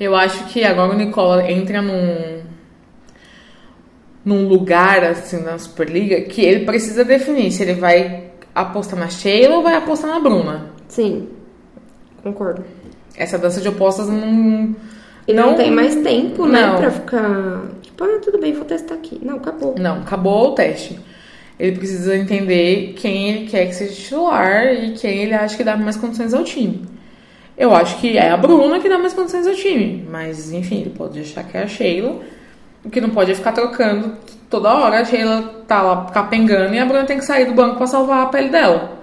Eu 0.00 0.16
acho 0.16 0.46
que 0.46 0.64
agora 0.64 0.92
o 0.92 0.96
Nicola 0.96 1.48
entra 1.50 1.82
num, 1.82 2.40
num 4.24 4.46
lugar 4.46 5.02
assim 5.04 5.42
na 5.42 5.58
Superliga 5.58 6.20
que 6.22 6.40
ele 6.42 6.64
precisa 6.64 7.04
definir 7.04 7.50
se 7.50 7.62
ele 7.62 7.74
vai 7.74 8.30
apostar 8.54 8.98
na 8.98 9.08
Sheila 9.08 9.56
ou 9.56 9.62
vai 9.62 9.74
apostar 9.74 10.10
na 10.10 10.20
Bruna. 10.20 10.70
Sim, 10.88 11.28
concordo. 12.22 12.64
Essa 13.16 13.38
dança 13.38 13.60
de 13.60 13.68
opostas 13.68 14.08
não. 14.08 14.74
E 15.26 15.32
não, 15.32 15.54
tem 15.54 15.70
mais 15.70 15.94
tempo, 15.96 16.46
né, 16.46 16.66
Não. 16.66 16.76
pra 16.78 16.90
ficar. 16.90 17.62
Tipo, 17.80 18.04
ah, 18.04 18.18
tudo 18.20 18.38
bem, 18.38 18.52
vou 18.52 18.64
testar 18.64 18.94
aqui. 18.94 19.20
Não, 19.22 19.36
acabou. 19.36 19.74
Não, 19.78 19.98
acabou 19.98 20.48
o 20.48 20.54
teste. 20.54 20.98
Ele 21.60 21.76
precisa 21.76 22.16
entender 22.16 22.94
quem 22.96 23.30
ele 23.30 23.46
quer 23.46 23.66
que 23.66 23.74
seja 23.74 23.92
titular 23.94 24.74
e 24.74 24.92
quem 24.94 25.22
ele 25.22 25.34
acha 25.34 25.56
que 25.56 25.62
dá 25.62 25.76
mais 25.76 25.96
condições 25.96 26.34
ao 26.34 26.42
time. 26.42 26.82
Eu 27.56 27.72
acho 27.72 28.00
que 28.00 28.16
é 28.16 28.30
a 28.30 28.36
Bruna 28.36 28.80
que 28.80 28.88
dá 28.88 28.98
mais 28.98 29.12
condições 29.12 29.46
ao 29.46 29.54
time. 29.54 30.04
Mas, 30.10 30.52
enfim, 30.52 30.80
ele 30.80 30.90
pode 30.90 31.20
achar 31.20 31.44
que 31.44 31.56
é 31.56 31.62
a 31.62 31.68
Sheila. 31.68 32.20
Que 32.90 33.00
não 33.00 33.10
pode 33.10 33.32
é 33.32 33.34
ficar 33.34 33.52
trocando 33.52 34.16
toda 34.50 34.74
hora. 34.74 35.00
A 35.00 35.04
Sheila 35.04 35.62
tá 35.66 35.82
lá 35.82 36.06
capengando 36.06 36.74
e 36.74 36.78
a 36.78 36.84
Bruna 36.84 37.04
tem 37.04 37.18
que 37.18 37.24
sair 37.24 37.46
do 37.46 37.54
banco 37.54 37.76
pra 37.76 37.86
salvar 37.86 38.22
a 38.22 38.26
pele 38.26 38.48
dela. 38.48 38.98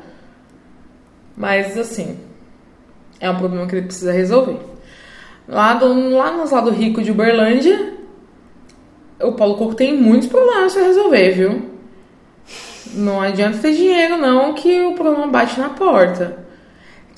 Mas, 1.35 1.77
assim, 1.77 2.19
é 3.19 3.29
um 3.29 3.37
problema 3.37 3.65
que 3.65 3.75
ele 3.75 3.85
precisa 3.85 4.11
resolver. 4.11 4.59
Lá, 5.47 5.73
do, 5.73 6.09
lá 6.09 6.31
nos 6.31 6.51
lados 6.51 6.75
ricos 6.75 7.05
de 7.05 7.11
Uberlândia, 7.11 7.93
o 9.21 9.31
Paulo 9.31 9.55
Coco 9.55 9.75
tem 9.75 9.95
muitos 9.95 10.27
problemas 10.27 10.73
pra 10.73 10.83
resolver, 10.83 11.31
viu? 11.31 11.69
Não 12.93 13.21
adianta 13.21 13.57
ter 13.59 13.73
dinheiro, 13.73 14.17
não, 14.17 14.53
que 14.53 14.81
o 14.81 14.93
problema 14.93 15.27
bate 15.27 15.59
na 15.59 15.69
porta. 15.69 16.48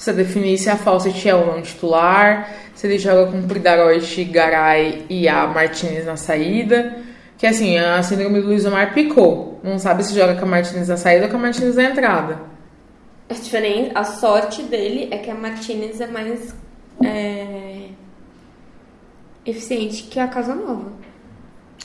Precisa 0.01 0.17
definir 0.17 0.57
se 0.57 0.67
a 0.67 0.75
Fawcett 0.75 1.29
é 1.29 1.35
ou 1.35 1.45
não 1.45 1.61
titular, 1.61 2.51
se 2.73 2.87
ele 2.87 2.97
joga 2.97 3.31
com 3.31 3.47
Pridaroit, 3.47 4.23
Garay 4.23 5.05
e 5.07 5.29
a 5.29 5.45
Martinez 5.45 6.07
na 6.07 6.17
saída. 6.17 6.97
Que 7.37 7.45
assim, 7.45 7.77
a 7.77 8.01
síndrome 8.01 8.41
do 8.41 8.47
Luiz 8.47 8.65
Omar 8.65 8.95
picou. 8.95 9.59
Não 9.63 9.77
sabe 9.77 10.03
se 10.03 10.15
joga 10.15 10.33
com 10.33 10.45
a 10.45 10.47
Martinez 10.47 10.87
na 10.87 10.97
saída 10.97 11.25
ou 11.25 11.29
com 11.29 11.37
a 11.37 11.41
Martinez 11.41 11.75
na 11.75 11.83
entrada. 11.83 12.39
A 13.29 13.33
diferença, 13.35 13.91
a 13.93 14.03
sorte 14.03 14.63
dele 14.63 15.07
é 15.11 15.19
que 15.19 15.29
a 15.29 15.35
Martinez 15.35 16.01
é 16.01 16.07
mais. 16.07 16.51
É... 17.05 17.89
eficiente 19.45 20.01
que 20.09 20.19
a 20.19 20.27
Casa 20.27 20.55
Nova, 20.55 20.93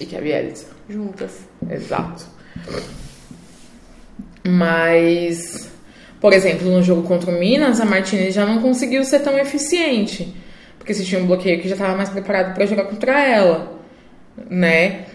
E 0.00 0.06
que 0.06 0.16
é 0.16 0.18
a 0.18 0.22
Bielsa. 0.22 0.68
juntas. 0.88 1.40
Exato. 1.68 2.24
Mas, 4.42 5.70
por 6.20 6.32
exemplo, 6.32 6.70
no 6.70 6.82
jogo 6.82 7.02
contra 7.02 7.30
o 7.30 7.38
Minas, 7.38 7.80
a 7.80 7.84
Martinez 7.84 8.34
já 8.34 8.46
não 8.46 8.60
conseguiu 8.60 9.04
ser 9.04 9.20
tão 9.20 9.38
eficiente. 9.38 10.34
Porque 10.78 10.94
se 10.94 11.04
tinha 11.04 11.20
um 11.20 11.26
bloqueio 11.26 11.60
que 11.60 11.68
já 11.68 11.74
estava 11.74 11.96
mais 11.96 12.08
preparado 12.08 12.54
para 12.54 12.64
jogar 12.66 12.84
contra 12.84 13.20
ela, 13.20 13.80
né? 14.48 15.06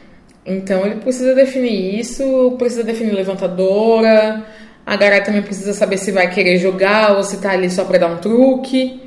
Então 0.46 0.86
ele 0.86 0.96
precisa 0.96 1.34
definir 1.34 2.00
isso, 2.00 2.55
precisa 2.58 2.84
definir 2.84 3.13
levantadora. 3.13 4.46
A 4.86 4.96
Garay 4.96 5.24
também 5.24 5.41
precisa 5.41 5.74
saber 5.74 5.98
se 5.98 6.12
vai 6.12 6.29
querer 6.29 6.58
jogar 6.58 7.15
ou 7.15 7.24
se 7.24 7.38
tá 7.39 7.51
ali 7.51 7.70
só 7.70 7.86
pra 7.86 7.98
dar 7.98 8.08
um 8.08 8.17
truque. 8.17 9.01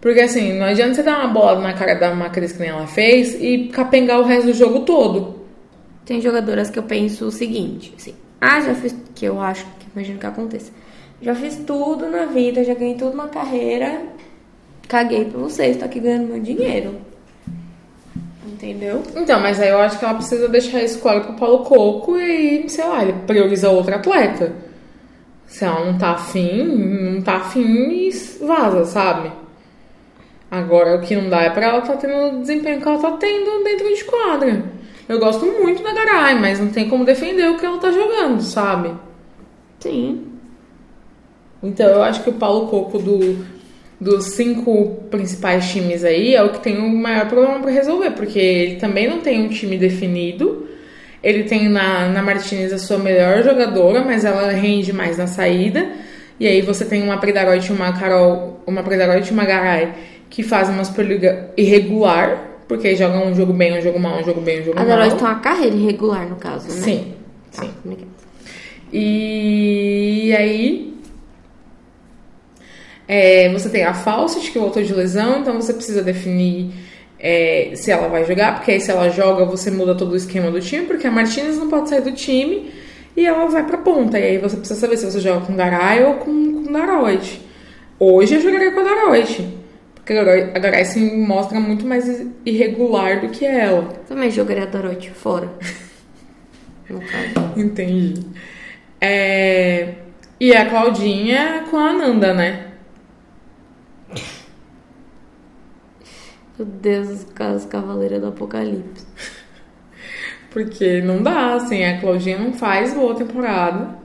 Porque 0.00 0.20
assim, 0.20 0.54
não 0.54 0.66
adianta 0.66 0.94
você 0.94 1.02
dar 1.02 1.18
uma 1.18 1.28
bola 1.28 1.60
na 1.60 1.74
cara 1.74 1.94
da 1.94 2.14
Macris 2.14 2.52
que 2.52 2.60
nem 2.60 2.70
ela 2.70 2.86
fez 2.86 3.34
e 3.34 3.68
capengar 3.68 4.18
o 4.18 4.24
resto 4.24 4.46
do 4.46 4.54
jogo 4.54 4.80
todo. 4.80 5.40
Tem 6.06 6.20
jogadoras 6.20 6.70
que 6.70 6.78
eu 6.78 6.82
penso 6.82 7.26
o 7.26 7.30
seguinte, 7.30 7.94
assim, 7.96 8.14
ah, 8.40 8.60
já 8.60 8.74
fiz, 8.74 8.96
que 9.14 9.24
eu 9.24 9.40
acho, 9.40 9.64
que 9.78 9.86
imagino 9.94 10.18
que 10.18 10.26
aconteça. 10.26 10.72
Já 11.22 11.34
fiz 11.34 11.56
tudo 11.66 12.08
na 12.08 12.26
vida, 12.26 12.64
já 12.64 12.74
ganhei 12.74 12.94
tudo 12.94 13.16
na 13.16 13.28
carreira, 13.28 14.02
caguei 14.88 15.26
pra 15.26 15.38
vocês, 15.38 15.76
tô 15.76 15.84
aqui 15.84 16.00
ganhando 16.00 16.28
meu 16.28 16.40
dinheiro. 16.40 16.94
Entendeu? 18.46 19.02
Então, 19.16 19.40
mas 19.40 19.60
aí 19.60 19.68
eu 19.68 19.78
acho 19.78 19.98
que 19.98 20.04
ela 20.04 20.14
precisa 20.14 20.48
deixar 20.48 20.82
isso 20.82 20.98
claro 21.00 21.22
pro 21.22 21.34
Paulo 21.34 21.64
Coco 21.64 22.16
e, 22.18 22.68
sei 22.68 22.84
lá, 22.86 23.02
ele 23.02 23.14
prioriza 23.26 23.70
outro 23.70 23.94
atleta. 23.94 24.52
Se 25.46 25.64
ela 25.64 25.84
não 25.84 25.98
tá 25.98 26.12
afim, 26.12 26.64
não 27.14 27.22
tá 27.22 27.36
afim 27.36 27.62
e 27.62 28.10
vaza, 28.44 28.84
sabe? 28.84 29.30
Agora 30.50 30.96
o 30.96 31.00
que 31.00 31.14
não 31.16 31.28
dá 31.28 31.42
é 31.42 31.50
pra 31.50 31.66
ela 31.66 31.80
tá 31.80 31.96
tendo 31.96 32.38
o 32.38 32.40
desempenho 32.40 32.80
que 32.80 32.88
ela 32.88 32.98
tá 32.98 33.12
tendo 33.12 33.64
dentro 33.64 33.94
de 33.94 34.04
quadra. 34.04 34.64
Eu 35.08 35.18
gosto 35.18 35.44
muito 35.44 35.82
da 35.82 35.92
Garay, 35.92 36.38
mas 36.38 36.60
não 36.60 36.68
tem 36.68 36.88
como 36.88 37.04
defender 37.04 37.48
o 37.50 37.58
que 37.58 37.66
ela 37.66 37.78
tá 37.78 37.90
jogando, 37.90 38.40
sabe? 38.42 38.92
Sim. 39.80 40.29
Então 41.62 41.86
eu 41.86 42.02
acho 42.02 42.22
que 42.22 42.30
o 42.30 42.34
Paulo 42.34 42.68
Coco 42.68 42.98
do, 42.98 43.44
dos 44.00 44.26
cinco 44.26 45.02
principais 45.10 45.70
times 45.70 46.04
aí 46.04 46.34
é 46.34 46.42
o 46.42 46.50
que 46.50 46.60
tem 46.60 46.78
o 46.78 46.88
maior 46.88 47.26
problema 47.28 47.60
pra 47.60 47.70
resolver, 47.70 48.12
porque 48.12 48.38
ele 48.38 48.76
também 48.76 49.08
não 49.08 49.20
tem 49.20 49.42
um 49.44 49.48
time 49.48 49.76
definido. 49.76 50.66
Ele 51.22 51.44
tem 51.44 51.68
na, 51.68 52.08
na 52.08 52.22
Martinez 52.22 52.72
a 52.72 52.78
sua 52.78 52.96
melhor 52.96 53.42
jogadora, 53.42 54.02
mas 54.02 54.24
ela 54.24 54.50
rende 54.52 54.90
mais 54.92 55.18
na 55.18 55.26
saída. 55.26 55.86
E 56.38 56.46
aí 56.46 56.62
você 56.62 56.86
tem 56.86 57.02
uma 57.02 57.18
Predaroit 57.18 57.68
e 57.68 57.72
uma 57.72 57.92
Carol, 57.92 58.62
uma 58.66 58.82
Predaroit 58.82 59.28
e 59.28 59.32
uma 59.32 59.44
Garay 59.44 59.92
que 60.30 60.42
fazem 60.42 60.74
uma 60.74 60.84
Superliga 60.84 61.50
irregular, 61.58 62.62
porque 62.66 62.96
jogam 62.96 63.26
um 63.26 63.34
jogo 63.34 63.52
bem, 63.52 63.76
um 63.76 63.82
jogo 63.82 63.98
mal, 63.98 64.18
um 64.18 64.24
jogo 64.24 64.40
bem, 64.40 64.62
um 64.62 64.64
jogo 64.64 64.78
A 64.78 64.84
mal. 64.84 64.90
Deloitte 64.90 65.16
tem 65.16 65.26
uma 65.26 65.40
carreira 65.40 65.76
irregular, 65.76 66.26
no 66.26 66.36
caso, 66.36 66.68
né? 66.68 66.74
Sim, 66.74 67.12
Tá, 67.54 67.64
sim. 67.64 67.96
E 68.92 70.34
aí 70.36 70.94
é, 73.12 73.48
você 73.52 73.68
tem 73.68 73.82
a 73.82 73.92
Fawcett 73.92 74.52
que 74.52 74.58
voltou 74.58 74.80
de 74.82 74.94
lesão, 74.94 75.40
então 75.40 75.54
você 75.60 75.72
precisa 75.74 76.00
definir 76.02 76.70
é, 77.18 77.72
se 77.74 77.90
ela 77.90 78.06
vai 78.08 78.24
jogar, 78.24 78.54
porque 78.54 78.70
aí 78.70 78.80
se 78.80 78.90
ela 78.90 79.08
joga 79.10 79.44
você 79.44 79.68
muda 79.70 79.96
todo 79.96 80.12
o 80.12 80.16
esquema 80.16 80.48
do 80.50 80.60
time, 80.60 80.86
porque 80.86 81.06
a 81.08 81.10
Martinez 81.10 81.58
não 81.58 81.68
pode 81.68 81.88
sair 81.88 82.02
do 82.02 82.12
time 82.12 82.70
e 83.16 83.26
ela 83.26 83.46
vai 83.46 83.66
pra 83.66 83.78
ponta. 83.78 84.16
E 84.18 84.22
aí 84.22 84.38
você 84.38 84.56
precisa 84.56 84.78
saber 84.78 84.96
se 84.96 85.04
você 85.10 85.18
joga 85.20 85.44
com 85.44 85.56
Garay 85.56 86.04
ou 86.04 86.14
com, 86.14 86.64
com 86.64 86.72
Daroit. 86.72 87.40
Hoje 87.98 88.36
eu 88.36 88.40
jogaria 88.42 88.70
com 88.72 88.80
a 88.80 88.84
Daroit, 88.84 89.48
porque 89.94 90.12
a 90.14 90.58
Garay- 90.58 90.84
se 90.84 91.00
mostra 91.00 91.58
muito 91.58 91.84
mais 91.84 92.24
irregular 92.46 93.20
do 93.20 93.28
que 93.28 93.44
ela. 93.44 93.88
Também 94.08 94.30
jogaria 94.30 94.62
a 94.62 94.66
Dorote 94.66 95.10
fora. 95.10 95.48
No 96.88 96.98
caso. 97.00 97.52
Entendi. 97.56 98.14
É, 99.00 99.94
E 100.40 100.52
a 100.56 100.68
Claudinha 100.68 101.64
com 101.70 101.76
a 101.76 101.90
Ananda, 101.90 102.34
né? 102.34 102.66
Meu 106.60 106.68
Deus, 106.68 107.26
as 107.38 107.64
Cavaleiras 107.64 108.20
do 108.20 108.26
Apocalipse. 108.26 109.06
Porque 110.52 111.00
não 111.00 111.22
dá, 111.22 111.54
assim, 111.54 111.82
a 111.82 111.98
Claudinha 111.98 112.38
não 112.38 112.52
faz 112.52 112.92
boa 112.92 113.14
temporada. 113.14 113.96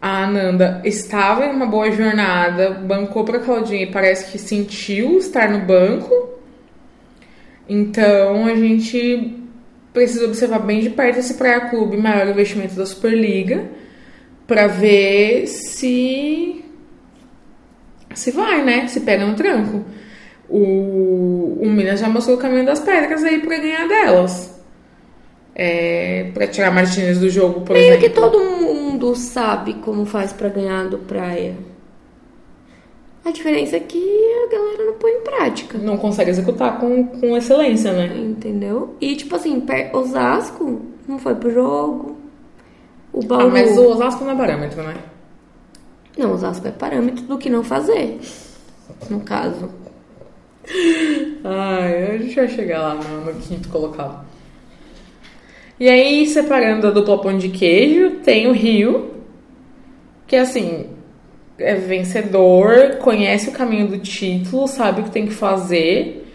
A 0.00 0.24
Ananda 0.24 0.80
estava 0.86 1.44
em 1.44 1.50
uma 1.50 1.66
boa 1.66 1.90
jornada, 1.90 2.70
bancou 2.70 3.26
pra 3.26 3.40
Claudinha 3.40 3.82
e 3.82 3.92
parece 3.92 4.32
que 4.32 4.38
sentiu 4.38 5.18
estar 5.18 5.50
no 5.50 5.66
banco. 5.66 6.30
Então 7.68 8.46
a 8.46 8.54
gente 8.54 9.38
precisa 9.92 10.24
observar 10.24 10.60
bem 10.60 10.80
de 10.80 10.88
perto 10.88 11.18
esse 11.18 11.34
Praia 11.34 11.68
Clube, 11.68 11.98
maior 11.98 12.26
investimento 12.26 12.74
da 12.74 12.86
Superliga, 12.86 13.68
pra 14.46 14.66
ver 14.66 15.46
se 15.46 16.64
se 18.14 18.30
vai, 18.30 18.64
né? 18.64 18.88
Se 18.88 19.00
pega 19.00 19.26
no 19.26 19.34
tranco. 19.34 19.84
O, 20.50 21.58
o 21.62 21.66
Minas 21.68 22.00
já 22.00 22.08
mostrou 22.08 22.36
o 22.36 22.40
caminho 22.40 22.66
das 22.66 22.80
pedras 22.80 23.22
aí 23.22 23.38
pra 23.40 23.56
ganhar 23.58 23.86
delas. 23.86 24.60
É, 25.54 26.30
pra 26.34 26.46
tirar 26.46 26.70
Martinez 26.72 27.18
do 27.20 27.28
jogo, 27.28 27.60
por 27.60 27.74
Meio 27.74 27.98
que 27.98 28.06
exemplo. 28.06 28.22
todo 28.30 28.38
mundo 28.40 29.14
sabe 29.14 29.74
como 29.74 30.04
faz 30.04 30.32
pra 30.32 30.48
ganhar 30.48 30.88
do 30.88 30.98
Praia. 30.98 31.54
A 33.24 33.30
diferença 33.30 33.76
é 33.76 33.80
que 33.80 33.98
a 33.98 34.50
galera 34.50 34.86
não 34.86 34.94
põe 34.94 35.12
em 35.12 35.20
prática. 35.20 35.78
Não 35.78 35.96
consegue 35.98 36.30
executar 36.30 36.80
com, 36.80 37.04
com 37.06 37.36
excelência, 37.36 37.92
né? 37.92 38.16
Entendeu? 38.16 38.96
E 39.00 39.14
tipo 39.14 39.36
assim, 39.36 39.62
Osasco 39.92 40.80
não 41.06 41.18
foi 41.18 41.34
pro 41.34 41.52
jogo. 41.52 42.16
O 43.12 43.22
Bauru. 43.22 43.48
Ah, 43.48 43.50
mas 43.50 43.76
o 43.76 43.84
Osasco 43.88 44.24
não 44.24 44.32
é 44.32 44.36
parâmetro, 44.36 44.82
né? 44.82 44.96
Não, 46.16 46.32
Osasco 46.32 46.66
é 46.66 46.70
parâmetro 46.70 47.24
do 47.24 47.38
que 47.38 47.50
não 47.50 47.62
fazer. 47.62 48.18
No 49.08 49.20
caso. 49.20 49.68
Ai, 51.44 52.14
a 52.14 52.18
gente 52.18 52.34
vai 52.34 52.48
chegar 52.48 52.80
lá 52.80 52.94
no, 52.94 53.24
no 53.24 53.40
quinto 53.40 53.68
colocado. 53.68 54.24
E 55.78 55.88
aí, 55.88 56.26
separando 56.26 56.86
a 56.86 56.90
dupla 56.90 57.20
pão 57.20 57.38
de 57.38 57.48
queijo, 57.48 58.16
tem 58.22 58.46
o 58.46 58.52
Rio, 58.52 59.12
que 60.26 60.36
assim, 60.36 60.90
é 61.58 61.74
vencedor, 61.74 62.96
conhece 62.98 63.48
o 63.48 63.52
caminho 63.52 63.88
do 63.88 63.98
título, 63.98 64.68
sabe 64.68 65.00
o 65.00 65.04
que 65.04 65.10
tem 65.10 65.26
que 65.26 65.32
fazer. 65.32 66.26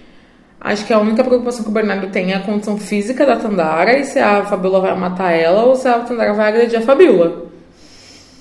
Acho 0.59 0.85
que 0.85 0.93
a 0.93 0.99
única 0.99 1.23
preocupação 1.23 1.63
que 1.63 1.69
o 1.69 1.73
Bernardo 1.73 2.07
tem 2.07 2.31
é 2.31 2.35
a 2.35 2.41
condição 2.41 2.77
física 2.77 3.23
da 3.23 3.35
Tandara 3.35 3.99
e 3.99 4.03
se 4.03 4.17
a 4.17 4.45
Fabiola 4.45 4.81
vai 4.81 4.97
matar 4.97 5.31
ela 5.31 5.63
ou 5.63 5.75
se 5.75 5.87
a 5.87 5.99
Tandara 5.99 6.33
vai 6.33 6.49
agredir 6.49 6.79
a 6.79 6.81
Fabiola. 6.81 7.45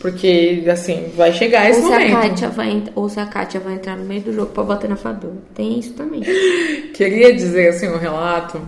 Porque, 0.05 0.63
assim, 0.71 1.11
vai 1.17 1.33
chegar 1.33 1.71
esse 1.71 1.81
Ou 1.81 1.87
se, 1.87 1.95
a. 1.95 2.11
Kátia 2.11 2.51
vai, 2.51 2.83
ou 2.95 3.09
se 3.09 3.21
a 3.21 3.25
Kátia 3.25 3.59
vai 3.59 3.77
entrar 3.77 3.97
no 3.97 4.05
meio 4.05 4.21
do 4.21 4.35
jogo 4.35 4.53
pra 4.53 4.63
bater 4.63 4.91
na 4.91 4.97
Fadora. 4.97 5.39
Tem 5.55 5.79
isso 5.79 5.95
também. 5.95 6.21
Queria 6.93 7.33
dizer 7.33 7.71
assim 7.71 7.89
um 7.89 7.97
relato 7.97 8.61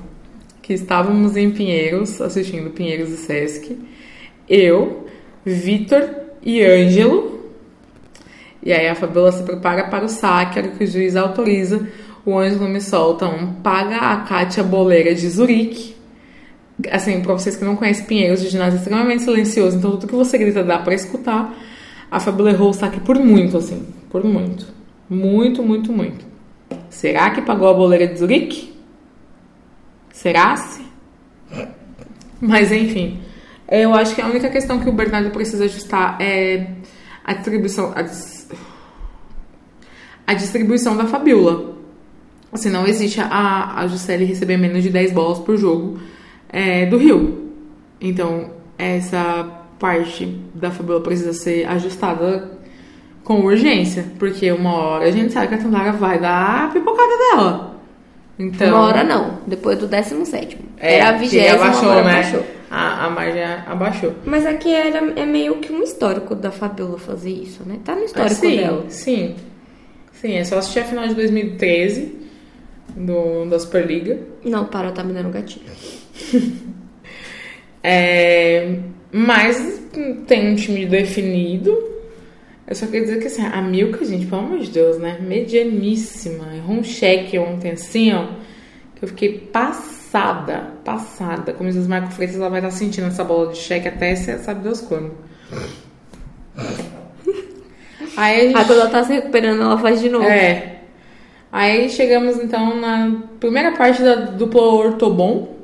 que 0.62 0.72
estávamos 0.72 1.36
em 1.36 1.50
Pinheiros, 1.50 2.22
assistindo 2.22 2.70
Pinheiros 2.70 3.10
e 3.10 3.18
Sesc. 3.18 3.78
Eu, 4.48 5.08
Vitor 5.44 6.08
e 6.42 6.64
Ângelo. 6.64 7.50
E 8.62 8.72
aí 8.72 8.88
a 8.88 8.94
Fabiola 8.94 9.30
se 9.30 9.42
prepara 9.42 9.88
para 9.88 10.06
o 10.06 10.08
saque, 10.08 10.58
a 10.58 10.62
hora 10.62 10.72
que 10.72 10.84
o 10.84 10.86
juiz 10.86 11.16
autoriza, 11.16 11.86
o 12.24 12.38
Ângelo 12.38 12.66
me 12.66 12.80
solta 12.80 13.26
um 13.26 13.56
paga 13.56 13.98
a 13.98 14.16
Kátia 14.22 14.62
Boleira 14.62 15.14
de 15.14 15.28
Zurique. 15.28 15.95
Assim, 16.90 17.20
pra 17.22 17.32
vocês 17.32 17.56
que 17.56 17.64
não 17.64 17.74
conhecem 17.74 18.04
Pinheiros, 18.04 18.42
o 18.42 18.50
ginásio 18.50 18.76
é 18.76 18.78
extremamente 18.80 19.22
silencioso, 19.22 19.78
então 19.78 19.92
tudo 19.92 20.06
que 20.06 20.14
você 20.14 20.36
grita 20.36 20.62
dá 20.62 20.78
pra 20.78 20.94
escutar. 20.94 21.54
A 22.10 22.20
Fabiola 22.20 22.50
errou 22.50 22.70
o 22.70 22.74
saque 22.74 23.00
por 23.00 23.18
muito, 23.18 23.56
assim, 23.56 23.86
por 24.10 24.22
muito. 24.22 24.66
Muito, 25.08 25.62
muito, 25.62 25.92
muito. 25.92 26.24
Será 26.90 27.30
que 27.30 27.40
pagou 27.40 27.68
a 27.68 27.74
boleira 27.74 28.06
de 28.06 28.18
Zurique? 28.18 28.74
Será-se? 30.12 30.84
Mas 32.40 32.70
enfim, 32.70 33.20
eu 33.70 33.94
acho 33.94 34.14
que 34.14 34.20
a 34.20 34.26
única 34.26 34.48
questão 34.50 34.78
que 34.78 34.88
o 34.88 34.92
Bernardo 34.92 35.30
precisa 35.30 35.64
ajustar 35.64 36.20
é 36.20 36.66
a 37.24 37.32
distribuição, 37.32 37.92
a, 37.96 38.04
a 40.26 40.34
distribuição 40.34 40.96
da 40.96 41.06
Fabiola. 41.06 41.74
Assim, 42.52 42.70
não 42.70 42.86
existe 42.86 43.20
a, 43.20 43.80
a 43.80 43.86
Juscelie 43.88 44.26
receber 44.26 44.56
menos 44.56 44.82
de 44.82 44.90
10 44.90 45.12
bolas 45.12 45.38
por 45.38 45.56
jogo 45.56 45.98
é, 46.48 46.86
do 46.86 46.96
Rio. 46.96 47.50
Então, 48.00 48.50
essa 48.78 49.48
parte 49.78 50.26
da 50.54 50.70
Fabiola 50.70 51.02
precisa 51.02 51.32
ser 51.32 51.66
ajustada 51.68 52.50
com 53.24 53.40
urgência, 53.40 54.04
porque 54.18 54.50
uma 54.52 54.72
hora 54.74 55.06
a 55.06 55.10
gente 55.10 55.32
sabe 55.32 55.48
que 55.48 55.54
a 55.54 55.58
Tandara 55.58 55.92
vai 55.92 56.18
dar 56.20 56.66
a 56.66 56.68
pipocada 56.68 57.12
dela. 57.18 57.76
Então, 58.38 58.68
Uma 58.68 58.86
hora 58.86 59.02
não, 59.02 59.38
depois 59.46 59.78
do 59.78 59.86
17. 59.86 60.58
é, 60.78 60.96
Era 60.96 61.10
a 61.10 61.12
que 61.14 61.20
vigésima, 61.20 61.54
abaixou, 61.54 61.88
né? 61.94 62.00
abaixou. 62.00 62.44
A, 62.70 63.06
a 63.06 63.10
margem 63.10 63.42
abaixou. 63.66 64.12
Mas 64.26 64.44
aqui 64.44 64.72
era, 64.74 64.98
é 65.18 65.24
meio 65.24 65.56
que 65.56 65.72
um 65.72 65.82
histórico 65.82 66.34
da 66.34 66.50
Fabiola 66.50 66.98
fazer 66.98 67.30
isso, 67.30 67.62
né? 67.64 67.78
Tá 67.84 67.94
no 67.94 68.04
histórico 68.04 68.34
sim, 68.34 68.56
dela. 68.56 68.84
Sim. 68.88 69.36
Sim, 70.12 70.34
é 70.34 70.44
só 70.44 70.58
assistir 70.58 70.80
a 70.80 70.84
final 70.84 71.06
de 71.08 71.14
2013. 71.14 72.14
do, 72.94 73.46
da 73.46 73.58
Superliga. 73.58 74.18
Não, 74.44 74.64
para, 74.66 74.90
tá 74.92 75.02
me 75.02 75.12
dando 75.12 75.30
gatilho. 75.30 75.66
É, 77.88 78.80
mas 79.12 79.80
tem 80.26 80.52
um 80.52 80.56
time 80.56 80.86
definido. 80.86 81.70
Eu 82.66 82.74
só 82.74 82.84
queria 82.86 83.02
dizer 83.02 83.20
que 83.20 83.28
assim, 83.28 83.46
a 83.46 83.62
Milka, 83.62 84.04
gente, 84.04 84.26
pelo 84.26 84.40
amor 84.40 84.58
de 84.58 84.70
Deus, 84.72 84.98
né? 84.98 85.18
Medianíssima. 85.20 86.52
Errou 86.56 86.78
um 86.78 86.82
cheque 86.82 87.38
ontem 87.38 87.70
assim, 87.70 88.12
ó. 88.12 88.26
Que 88.96 89.04
eu 89.04 89.08
fiquei 89.08 89.38
passada, 89.38 90.72
passada. 90.84 91.52
Como 91.52 91.70
diz 91.70 91.86
Marco 91.86 92.10
Freitas, 92.10 92.34
ela 92.34 92.48
vai 92.48 92.58
estar 92.58 92.72
sentindo 92.72 93.06
essa 93.06 93.22
bola 93.22 93.52
de 93.52 93.58
cheque 93.58 93.86
até 93.86 94.16
você 94.16 94.36
sabe 94.38 94.64
Deus 94.64 94.80
quando. 94.80 95.12
Aí 98.16 98.40
a 98.40 98.44
gente... 98.46 98.56
Aí 98.56 98.64
quando 98.64 98.80
ela 98.80 98.90
tá 98.90 99.04
se 99.04 99.12
recuperando, 99.12 99.62
ela 99.62 99.78
faz 99.78 100.00
de 100.00 100.08
novo. 100.08 100.24
É. 100.24 100.80
Aí 101.52 101.88
chegamos 101.88 102.36
então 102.38 102.80
na 102.80 103.22
primeira 103.38 103.72
parte 103.72 104.02
da 104.02 104.14
dupla 104.16 104.62
Ortobon, 104.62 105.55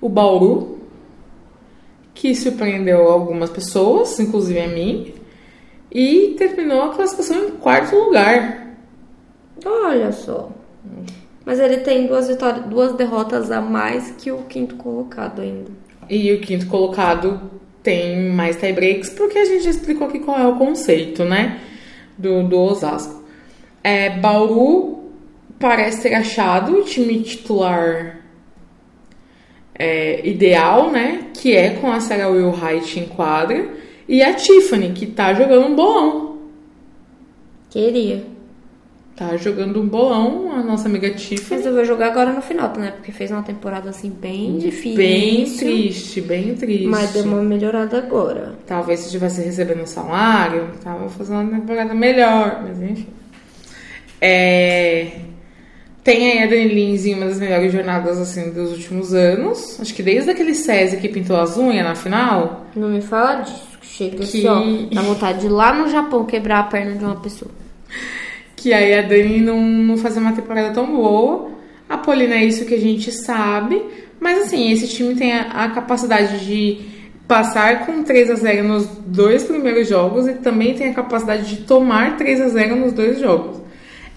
o 0.00 0.08
Bauru, 0.08 0.78
que 2.14 2.34
surpreendeu 2.34 3.08
algumas 3.08 3.50
pessoas, 3.50 4.18
inclusive 4.18 4.60
a 4.60 4.68
mim, 4.68 5.14
e 5.90 6.34
terminou 6.36 6.82
a 6.82 6.94
classificação 6.94 7.48
em 7.48 7.50
quarto 7.52 7.94
lugar. 7.94 8.76
Olha 9.64 10.12
só. 10.12 10.50
Mas 11.44 11.58
ele 11.58 11.78
tem 11.78 12.06
duas 12.06 12.28
vitórias, 12.28 12.66
duas 12.66 12.92
derrotas 12.94 13.50
a 13.50 13.60
mais 13.60 14.10
que 14.18 14.30
o 14.30 14.42
quinto 14.42 14.76
colocado 14.76 15.40
ainda. 15.40 15.70
E 16.08 16.32
o 16.32 16.40
quinto 16.40 16.66
colocado 16.66 17.40
tem 17.82 18.30
mais 18.30 18.56
tie-breaks, 18.56 19.10
porque 19.10 19.38
a 19.38 19.44
gente 19.44 19.64
já 19.64 19.70
explicou 19.70 20.08
aqui 20.08 20.18
qual 20.18 20.38
é 20.38 20.46
o 20.46 20.56
conceito, 20.56 21.24
né? 21.24 21.60
Do, 22.16 22.42
do 22.46 22.58
Osasco. 22.58 23.24
É, 23.82 24.10
Bauru 24.18 25.04
parece 25.58 26.02
ter 26.02 26.14
achado 26.14 26.78
o 26.78 26.82
time 26.82 27.22
titular 27.22 28.18
é, 29.78 30.26
ideal, 30.26 30.90
né? 30.90 31.26
Que 31.34 31.54
é 31.54 31.70
com 31.70 31.90
a 31.90 32.00
Sarah 32.00 32.28
Will 32.28 32.52
Height 32.52 32.98
em 32.98 33.06
quadra. 33.06 33.68
E 34.08 34.22
a 34.22 34.34
Tiffany, 34.34 34.92
que 34.92 35.06
tá 35.06 35.34
jogando 35.34 35.66
um 35.66 35.76
bolão. 35.76 36.38
Queria. 37.70 38.24
Tá 39.14 39.36
jogando 39.36 39.80
um 39.80 39.86
bolão, 39.86 40.52
a 40.52 40.62
nossa 40.62 40.88
amiga 40.88 41.10
Tiffany. 41.10 41.60
Resolveu 41.60 41.84
jogar 41.84 42.06
agora 42.06 42.32
no 42.32 42.40
final, 42.40 42.72
né? 42.76 42.92
Porque 42.92 43.12
fez 43.12 43.30
uma 43.30 43.42
temporada 43.42 43.90
assim 43.90 44.10
bem 44.10 44.58
difícil. 44.58 44.96
Bem 44.96 45.44
triste, 45.44 46.20
bem 46.20 46.54
triste. 46.54 46.86
Mas 46.86 47.12
deu 47.12 47.24
uma 47.24 47.42
melhorada 47.42 47.98
agora. 47.98 48.54
Talvez 48.66 49.00
se 49.00 49.06
estivesse 49.06 49.42
recebendo 49.42 49.84
salário, 49.86 50.70
tava 50.82 51.08
fazendo 51.08 51.40
uma 51.40 51.60
temporada 51.60 51.94
melhor, 51.94 52.62
mas 52.62 52.80
enfim. 52.80 53.08
É... 54.20 55.10
Tem 56.08 56.30
aí 56.32 56.42
a 56.42 56.46
Dani 56.46 56.68
Lins 56.68 57.04
em 57.04 57.12
uma 57.12 57.26
das 57.26 57.38
melhores 57.38 57.70
jornadas 57.70 58.18
assim 58.18 58.50
dos 58.50 58.72
últimos 58.72 59.12
anos. 59.12 59.78
Acho 59.78 59.92
que 59.92 60.02
desde 60.02 60.30
aquele 60.30 60.54
SESI 60.54 60.96
que 60.96 61.06
pintou 61.06 61.36
as 61.36 61.58
unhas 61.58 61.84
na 61.84 61.94
final. 61.94 62.64
Não 62.74 62.88
me 62.88 63.02
fala 63.02 63.42
disso. 63.42 63.68
Chega 63.82 64.16
Que- 64.16 64.22
assim, 64.22 64.46
ó. 64.46 64.94
Dá 64.94 65.02
vontade 65.02 65.40
de 65.40 65.46
ir 65.48 65.50
lá 65.50 65.74
no 65.74 65.86
Japão 65.90 66.24
quebrar 66.24 66.60
a 66.60 66.62
perna 66.62 66.92
de 66.94 67.04
uma 67.04 67.16
pessoa. 67.16 67.50
Que 68.56 68.72
aí 68.72 68.94
a 68.98 69.02
Dani 69.02 69.38
não, 69.42 69.60
não 69.60 69.98
fazia 69.98 70.22
uma 70.22 70.32
temporada 70.32 70.72
tão 70.72 70.86
boa. 70.86 71.50
A 71.86 71.98
Polina 71.98 72.36
é 72.36 72.44
isso 72.46 72.64
que 72.64 72.72
a 72.74 72.80
gente 72.80 73.12
sabe. 73.12 73.78
Mas 74.18 74.44
assim, 74.44 74.72
esse 74.72 74.88
time 74.88 75.14
tem 75.14 75.34
a, 75.34 75.42
a 75.64 75.68
capacidade 75.72 76.42
de 76.46 76.78
passar 77.28 77.84
com 77.84 78.02
3 78.02 78.30
a 78.30 78.34
0 78.34 78.66
nos 78.66 78.86
dois 79.06 79.44
primeiros 79.44 79.86
jogos 79.86 80.26
e 80.26 80.32
também 80.36 80.72
tem 80.72 80.88
a 80.88 80.94
capacidade 80.94 81.54
de 81.54 81.64
tomar 81.64 82.16
3 82.16 82.40
a 82.40 82.48
0 82.48 82.76
nos 82.76 82.94
dois 82.94 83.20
jogos. 83.20 83.67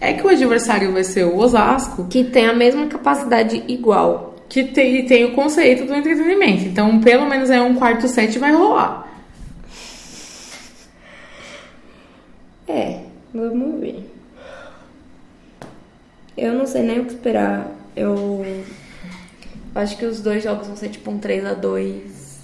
É 0.02 0.14
que 0.14 0.26
o 0.26 0.30
adversário 0.30 0.92
vai 0.92 1.04
ser 1.04 1.26
o 1.26 1.38
Osasco, 1.38 2.08
Que 2.10 2.24
tem 2.24 2.48
a 2.48 2.54
mesma 2.54 2.88
capacidade 2.88 3.64
igual. 3.68 4.36
que 4.50 4.64
tem, 4.66 5.06
tem 5.06 5.24
o 5.26 5.34
conceito 5.34 5.86
do 5.86 5.94
entretenimento. 5.94 6.64
Então, 6.66 7.00
pelo 7.00 7.26
menos 7.30 7.50
é 7.50 7.62
um 7.62 7.76
quarto 7.76 8.08
set 8.08 8.38
vai 8.40 8.52
rolar. 8.52 9.08
É, 12.68 13.02
vamos 13.34 13.80
ver. 13.80 14.10
Eu 16.38 16.54
não 16.54 16.66
sei 16.66 16.82
nem 16.84 17.00
o 17.00 17.06
que 17.06 17.12
esperar. 17.14 17.70
Eu 17.96 18.46
acho 19.76 19.98
que 19.98 20.06
os 20.06 20.22
dois 20.22 20.44
jogos 20.44 20.68
vão 20.68 20.76
ser 20.76 20.90
tipo 20.90 21.12
um 21.12 21.18
3 21.18 21.46
a 21.46 21.54
2 21.54 22.40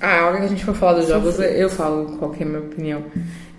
Ah, 0.00 0.20
a 0.20 0.26
hora 0.26 0.38
que 0.38 0.44
a 0.44 0.48
gente 0.48 0.64
for 0.64 0.74
falar 0.74 0.94
dos 0.94 1.08
jogos, 1.08 1.38
eu 1.38 1.70
falo 1.70 2.16
qual 2.18 2.30
que 2.30 2.42
é 2.42 2.46
a 2.46 2.48
minha 2.48 2.60
opinião. 2.60 3.04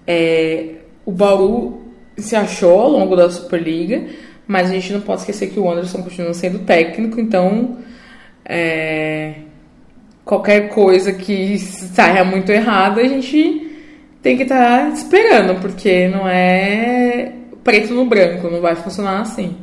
É, 0.06 0.76
o 1.06 1.12
Bauru 1.12 1.85
se 2.18 2.36
achou 2.36 2.80
ao 2.80 2.90
longo 2.90 3.16
da 3.16 3.30
Superliga, 3.30 4.04
mas 4.48 4.70
a 4.70 4.74
gente 4.74 4.94
não 4.94 5.02
pode 5.02 5.22
esquecer 5.22 5.50
que 5.50 5.60
o 5.60 5.70
Anderson 5.70 6.04
continua 6.04 6.34
sendo 6.34 6.60
técnico, 6.60 7.20
então 7.20 7.78
é, 8.44 9.36
qualquer 10.24 10.70
coisa 10.70 11.14
que 11.14 11.58
saia 11.58 12.24
muito 12.24 12.52
errada, 12.52 13.02
a 13.02 13.08
gente 13.08 13.72
tem 14.22 14.38
que 14.38 14.44
estar 14.44 14.92
esperando, 14.92 15.60
porque 15.62 16.08
não 16.08 16.28
é 16.28 17.34
preto 17.64 17.94
no 17.94 18.06
branco, 18.06 18.50
não 18.50 18.62
vai 18.62 18.76
funcionar 18.76 19.22
assim. 19.22 19.58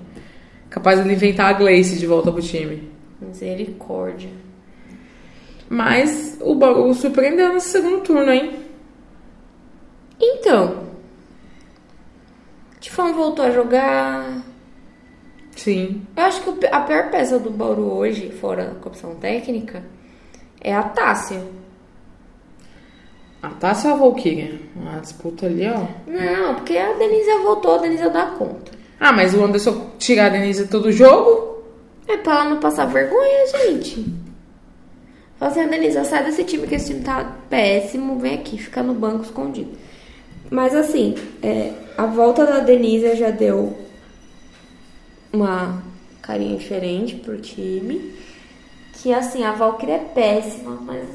Capaz 0.68 0.98
de 0.98 1.06
ele 1.06 1.14
inventar 1.14 1.50
a 1.50 1.52
Gleice 1.52 1.98
de 1.98 2.06
volta 2.06 2.32
pro 2.32 2.42
time. 2.42 2.90
Misericórdia. 3.20 4.30
Mas 5.68 6.38
o 6.40 6.54
Bauru 6.54 6.92
surpreendeu 6.94 7.52
nesse 7.52 7.68
segundo 7.68 8.00
turno, 8.00 8.30
hein? 8.30 8.50
Então, 10.20 10.91
Tifão 12.92 13.14
voltou 13.14 13.46
a 13.46 13.50
jogar. 13.50 14.42
Sim. 15.56 16.02
Eu 16.14 16.24
acho 16.24 16.42
que 16.42 16.66
a 16.66 16.80
pior 16.80 17.10
peça 17.10 17.38
do 17.38 17.48
Bauru 17.48 17.90
hoje, 17.90 18.28
fora 18.38 18.76
a 18.84 18.86
opção 18.86 19.14
técnica, 19.14 19.82
é 20.60 20.74
a 20.74 20.82
Tássia. 20.82 21.42
A 23.42 23.48
Tássia 23.48 23.88
ou 23.88 23.96
a 23.96 23.98
Valkyria? 23.98 24.60
A 24.94 24.98
disputa 24.98 25.46
ali, 25.46 25.66
ó. 25.66 25.86
Não, 26.06 26.56
porque 26.56 26.76
a 26.76 26.92
Denise 26.92 27.30
voltou, 27.42 27.76
a 27.76 27.78
Denise 27.78 28.10
dá 28.10 28.26
conta. 28.26 28.72
Ah, 29.00 29.10
mas 29.10 29.32
o 29.34 29.42
Anderson 29.42 29.92
tirar 29.98 30.26
a 30.26 30.28
Denise 30.28 30.68
todo 30.68 30.92
jogo? 30.92 31.62
É 32.06 32.18
pra 32.18 32.34
ela 32.40 32.44
não 32.50 32.60
passar 32.60 32.84
vergonha, 32.84 33.46
gente. 33.46 34.04
Fala 35.38 35.50
assim, 35.50 35.62
"Ah, 35.62 35.66
Denise, 35.66 36.04
sai 36.04 36.24
desse 36.24 36.44
time 36.44 36.66
que 36.66 36.74
esse 36.74 36.88
time 36.92 37.00
tá 37.00 37.36
péssimo, 37.48 38.18
vem 38.18 38.34
aqui, 38.34 38.58
fica 38.58 38.82
no 38.82 38.92
banco 38.92 39.24
escondido. 39.24 39.78
Mas 40.52 40.76
assim, 40.76 41.14
é, 41.42 41.72
a 41.96 42.04
volta 42.04 42.44
da 42.44 42.58
Denise 42.58 43.16
já 43.16 43.30
deu 43.30 43.74
uma 45.32 45.82
carinha 46.20 46.58
diferente 46.58 47.14
pro 47.14 47.40
time. 47.40 48.12
Que 48.92 49.14
assim, 49.14 49.44
a 49.44 49.52
Valkyrie 49.52 49.94
é 49.94 49.98
péssima, 49.98 50.78
mas. 50.82 51.08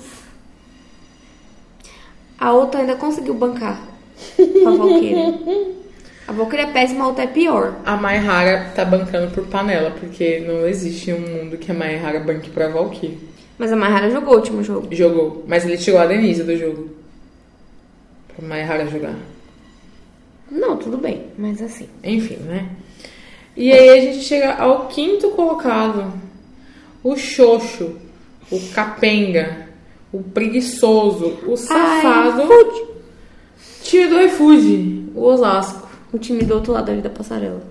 A 2.39 2.52
outra 2.52 2.82
ainda 2.82 2.95
conseguiu 2.95 3.36
bancar 3.36 3.80
a 4.39 4.71
Valkyrie. 4.71 5.78
A 6.28 6.34
Valkyrie 6.34 6.65
é 6.65 6.73
péssima, 6.73 7.06
a 7.06 7.08
outra 7.08 7.23
é 7.23 7.28
pior. 7.28 7.76
A 7.86 7.95
Maihara 7.95 8.73
tá 8.76 8.84
bancando 8.84 9.32
por 9.32 9.45
panela, 9.45 9.91
porque 9.91 10.39
não 10.45 10.67
existe 10.67 11.13
um 11.13 11.21
mundo 11.21 11.58
que 11.58 11.71
a 11.71 11.73
Maihara 11.73 12.19
banque 12.19 12.50
pra 12.50 12.67
Valkyrie. 12.67 13.17
Mas 13.58 13.71
a 13.71 13.78
Mahara 13.78 14.12
jogou 14.12 14.34
o 14.34 14.36
último 14.36 14.62
jogo. 14.62 14.89
Jogou, 14.91 15.45
mas 15.47 15.65
ele 15.65 15.78
tirou 15.78 16.02
a 16.02 16.06
Denise 16.06 16.43
do 16.43 16.58
jogo. 16.58 16.96
Pra 18.38 18.47
Maihara 18.47 18.86
jogar. 18.86 19.15
Não, 20.50 20.78
tudo 20.78 20.97
bem, 20.97 21.26
mas 21.38 21.60
assim. 21.62 21.89
Enfim, 22.04 22.36
né? 22.36 22.69
E 23.56 23.73
aí 23.73 23.89
a 23.89 24.00
gente 24.00 24.23
chega 24.23 24.54
ao 24.54 24.88
quinto 24.88 25.30
colocado. 25.32 26.13
O 27.04 27.17
Xoxo, 27.17 27.95
o 28.52 28.60
Capenga, 28.73 29.67
o 30.13 30.21
Preguiçoso, 30.21 31.39
o 31.47 31.58
Safado. 31.58 32.43
Ai, 32.43 34.08
do 34.08 34.21
iFood, 34.21 35.12
o 35.15 35.23
Osasco. 35.23 35.88
O 36.13 36.19
time 36.19 36.43
do 36.43 36.54
outro 36.54 36.73
lado 36.73 36.91
ali 36.91 37.02
da 37.02 37.10
passarela. 37.10 37.62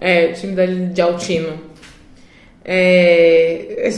É, 0.00 0.30
o 0.30 0.32
time 0.32 0.54
da, 0.54 0.64
de 0.64 1.00
Altino. 1.00 1.58
É, 2.64 3.88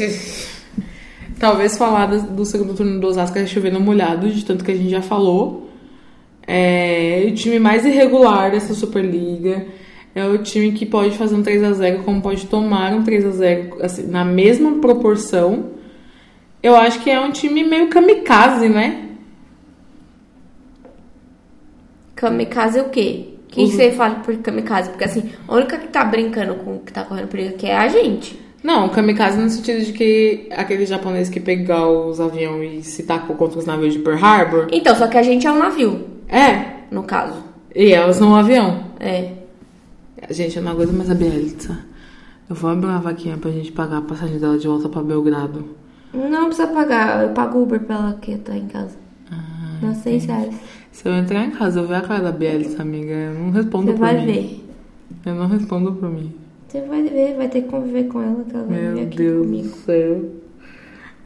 talvez 1.38 1.78
falar 1.78 2.06
do, 2.06 2.22
do 2.22 2.44
segundo 2.44 2.74
turno 2.74 3.00
do 3.00 3.06
Osasco 3.06 3.38
é 3.38 3.46
chover 3.46 3.72
no 3.72 3.80
molhado, 3.80 4.28
de 4.28 4.44
tanto 4.44 4.64
que 4.64 4.72
a 4.72 4.76
gente 4.76 4.90
já 4.90 5.02
falou. 5.02 5.71
É 6.46 7.24
o 7.28 7.34
time 7.34 7.58
mais 7.58 7.84
irregular 7.84 8.50
dessa 8.50 8.74
Superliga. 8.74 9.64
É 10.14 10.24
o 10.26 10.38
time 10.38 10.72
que 10.72 10.84
pode 10.84 11.16
fazer 11.16 11.34
um 11.34 11.42
3x0, 11.42 12.02
como 12.04 12.20
pode 12.20 12.46
tomar 12.46 12.92
um 12.92 13.02
3x0 13.02 13.80
assim, 13.80 14.06
na 14.08 14.24
mesma 14.24 14.72
proporção. 14.80 15.70
Eu 16.62 16.76
acho 16.76 17.00
que 17.00 17.10
é 17.10 17.18
um 17.18 17.30
time 17.32 17.64
meio 17.64 17.88
kamikaze, 17.88 18.68
né? 18.68 19.08
Kamikaze 22.14 22.78
é 22.78 22.82
o 22.82 22.88
quê? 22.88 23.28
O 23.48 23.52
que 23.52 23.62
Os- 23.64 23.72
você 23.74 23.90
fala 23.90 24.16
por 24.16 24.36
kamikaze? 24.38 24.90
Porque 24.90 25.04
assim, 25.04 25.30
a 25.46 25.54
única 25.54 25.76
que 25.78 25.88
tá 25.88 26.04
brincando 26.04 26.54
com 26.56 26.76
o 26.76 26.80
que 26.80 26.92
tá 26.92 27.04
correndo 27.04 27.28
perigo 27.28 27.50
aqui 27.54 27.66
é 27.66 27.76
a 27.76 27.88
gente. 27.88 28.38
Não, 28.62 28.88
kamikaze 28.88 29.38
no 29.38 29.50
sentido 29.50 29.84
de 29.84 29.92
que 29.92 30.46
aquele 30.52 30.86
japonês 30.86 31.28
que 31.28 31.40
pegar 31.40 31.88
os 31.88 32.20
aviões 32.20 32.86
e 32.86 32.90
se 32.90 33.02
tacou 33.02 33.34
contra 33.34 33.58
os 33.58 33.66
navios 33.66 33.92
de 33.92 33.98
Pearl 33.98 34.24
Harbor. 34.24 34.68
Então, 34.70 34.94
só 34.94 35.08
que 35.08 35.18
a 35.18 35.22
gente 35.22 35.46
é 35.46 35.50
um 35.52 35.58
navio, 35.58 36.06
É, 36.32 36.84
no 36.90 37.02
caso. 37.02 37.42
e 37.74 37.92
elas 37.92 38.18
no 38.20 38.34
avião. 38.34 38.84
É. 38.98 39.32
Gente, 40.30 40.56
eu 40.56 40.62
não 40.62 40.72
aguento 40.72 40.92
mais 40.92 41.10
a 41.10 41.14
Bielitsa. 41.14 41.78
Eu 42.48 42.56
vou 42.56 42.70
abrir 42.70 42.86
uma 42.86 43.00
vaquinha 43.00 43.36
pra 43.36 43.50
gente 43.50 43.72
pagar 43.72 43.98
a 43.98 44.02
passagem 44.02 44.38
dela 44.38 44.58
de 44.58 44.66
volta 44.66 44.88
pra 44.88 45.02
Belgrado. 45.02 45.64
Não 46.14 46.46
precisa 46.46 46.68
pagar, 46.68 47.22
eu 47.22 47.30
pago 47.30 47.62
Uber 47.62 47.80
pra 47.80 47.96
ela 47.96 48.18
que 48.20 48.36
tá 48.36 48.56
em 48.56 48.66
casa. 48.66 48.96
Ah, 49.30 49.78
Dá 49.80 49.94
seis 49.94 50.24
reais. 50.26 50.54
Se 50.90 51.08
eu 51.08 51.14
entrar 51.14 51.44
em 51.44 51.50
casa, 51.50 51.80
eu 51.80 51.86
ver 51.86 51.94
a 51.96 52.00
cara 52.02 52.20
da 52.24 52.32
Bielitsa, 52.32 52.82
amiga. 52.82 53.12
Eu 53.12 53.34
não 53.34 53.50
respondo 53.50 53.86
Você 53.86 53.92
por 53.92 54.00
vai 54.00 54.18
mim. 54.20 54.26
ver. 54.26 54.64
Eu 55.26 55.34
não 55.34 55.46
respondo 55.48 55.92
por 55.92 56.10
mim. 56.10 56.34
Você 56.68 56.80
vai 56.82 57.02
ver, 57.02 57.36
vai 57.36 57.48
ter 57.48 57.62
que 57.62 57.68
conviver 57.68 58.04
com 58.04 58.22
ela, 58.22 58.44
que 58.44 58.54
ela 58.54 58.64
vai 58.64 58.78
Meu 58.80 59.02
aqui 59.04 59.16
Deus 59.16 59.46
comigo. 59.46 59.68
do 59.68 59.74
céu. 59.76 60.24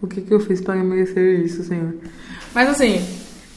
O 0.02 0.06
que 0.06 0.20
que 0.20 0.32
eu 0.34 0.40
fiz 0.40 0.60
para 0.60 0.76
merecer 0.76 1.40
isso, 1.40 1.62
senhor? 1.64 1.94
Mas 2.54 2.68
assim, 2.68 3.00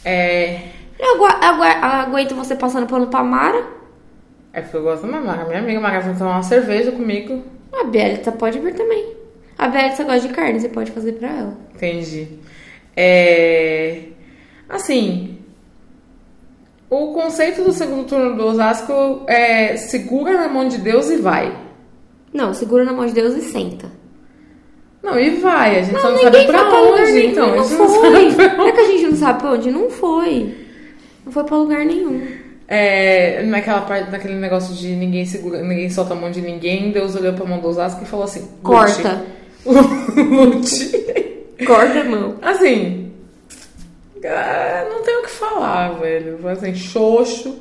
é. 0.03 0.69
Eu 0.99 1.15
agu- 1.15 1.37
agu- 1.45 1.63
aguento 1.85 2.35
você 2.35 2.55
passando 2.55 2.85
pano 2.87 3.07
pra 3.07 3.23
Mara. 3.23 3.65
É 4.51 4.61
porque 4.61 4.77
eu 4.77 4.83
gosto 4.83 5.07
da 5.07 5.19
Mara. 5.21 5.45
Minha 5.45 5.59
amiga 5.59 5.79
Mara 5.79 6.01
vai 6.01 6.13
tomar 6.15 6.31
uma 6.37 6.43
cerveja 6.43 6.91
comigo. 6.91 7.41
A 7.73 7.83
Bielitsa 7.85 8.31
pode 8.31 8.59
vir 8.59 8.73
também. 8.73 9.15
A 9.57 9.67
Bielitsa 9.67 10.03
gosta 10.03 10.27
de 10.27 10.33
carne, 10.33 10.59
você 10.59 10.69
pode 10.69 10.91
fazer 10.91 11.13
pra 11.13 11.29
ela. 11.29 11.57
Entendi. 11.75 12.27
É. 12.97 13.99
Assim. 14.67 15.37
O 16.89 17.13
conceito 17.13 17.63
do 17.63 17.71
segundo 17.71 18.05
turno 18.07 18.35
do 18.35 18.45
Osasco 18.47 19.23
é 19.27 19.77
segura 19.77 20.33
na 20.37 20.47
mão 20.47 20.67
de 20.67 20.79
Deus 20.79 21.09
e 21.09 21.17
vai. 21.17 21.55
Não, 22.33 22.53
segura 22.53 22.83
na 22.83 22.91
mão 22.93 23.05
de 23.05 23.13
Deus 23.13 23.35
e 23.35 23.41
senta. 23.41 23.91
Não, 25.03 25.17
e 25.19 25.29
vai. 25.35 25.79
A 25.79 25.81
gente 25.83 26.01
só 26.01 26.09
não 26.11 26.17
sabe 26.17 26.45
pra 26.45 26.63
onde. 26.81 27.11
nenhum. 27.11 27.31
Então, 27.31 27.53
a 27.53 27.55
não 27.55 27.63
gente 27.63 27.75
não 27.77 27.87
foi. 27.89 28.31
sabe 28.31 28.35
pra 28.35 28.57
Não 28.57 28.67
é 28.67 28.71
que 28.71 28.79
a 28.81 28.87
gente 28.87 29.03
não 29.07 29.15
sabe 29.15 29.39
pra 29.39 29.51
onde? 29.51 29.71
Não 29.71 29.89
foi. 29.89 30.55
Não 31.29 31.33
foi 31.33 31.43
pra 31.43 31.57
lugar 31.57 31.85
nenhum. 31.85 32.27
É, 32.67 33.43
naquela 33.43 33.81
parte, 33.81 34.09
naquele 34.09 34.33
negócio 34.33 34.73
de 34.73 34.95
ninguém 34.95 35.25
segura, 35.27 35.61
ninguém 35.61 35.87
solta 35.91 36.13
a 36.13 36.15
mão 36.15 36.31
de 36.31 36.41
ninguém, 36.41 36.89
Deus 36.91 37.15
olhou 37.15 37.33
pra 37.33 37.45
mão 37.45 37.59
do 37.59 37.67
Osasco 37.67 38.01
e 38.03 38.07
falou 38.07 38.25
assim: 38.25 38.49
Corta. 38.63 39.23
Lute. 39.63 40.89
Corta 41.67 41.99
a 41.99 42.03
mão. 42.03 42.35
assim, 42.41 43.11
ah, 44.25 44.87
não 44.89 45.03
tenho 45.03 45.19
o 45.19 45.23
que 45.23 45.29
falar, 45.29 45.99
velho. 45.99 46.39
Foi 46.41 46.51
Assim, 46.51 46.73
xoxo, 46.73 47.59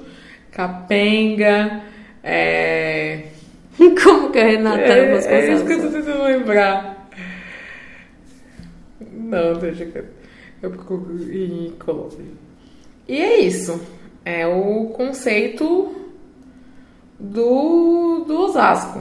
capenga, 0.50 1.82
é. 2.24 3.24
Como 4.02 4.30
que 4.30 4.38
a 4.38 4.44
Renata 4.46 4.80
É, 4.80 5.12
é 5.26 5.52
isso 5.52 5.66
que 5.66 5.72
eu 5.74 5.82
tô 5.82 5.88
tentando 5.90 6.22
lembrar. 6.22 7.06
Não, 9.12 9.52
deixa 9.58 9.84
que 9.84 9.98
eu- 9.98 10.04
eu 10.62 10.70
procuro 10.70 11.22
e 11.30 11.74
coloco. 11.78 12.16
E 13.08 13.16
é 13.18 13.40
isso. 13.40 13.80
É 14.24 14.46
o 14.46 14.90
conceito 14.94 15.96
do, 17.18 18.24
do 18.26 18.40
Osasco. 18.42 19.00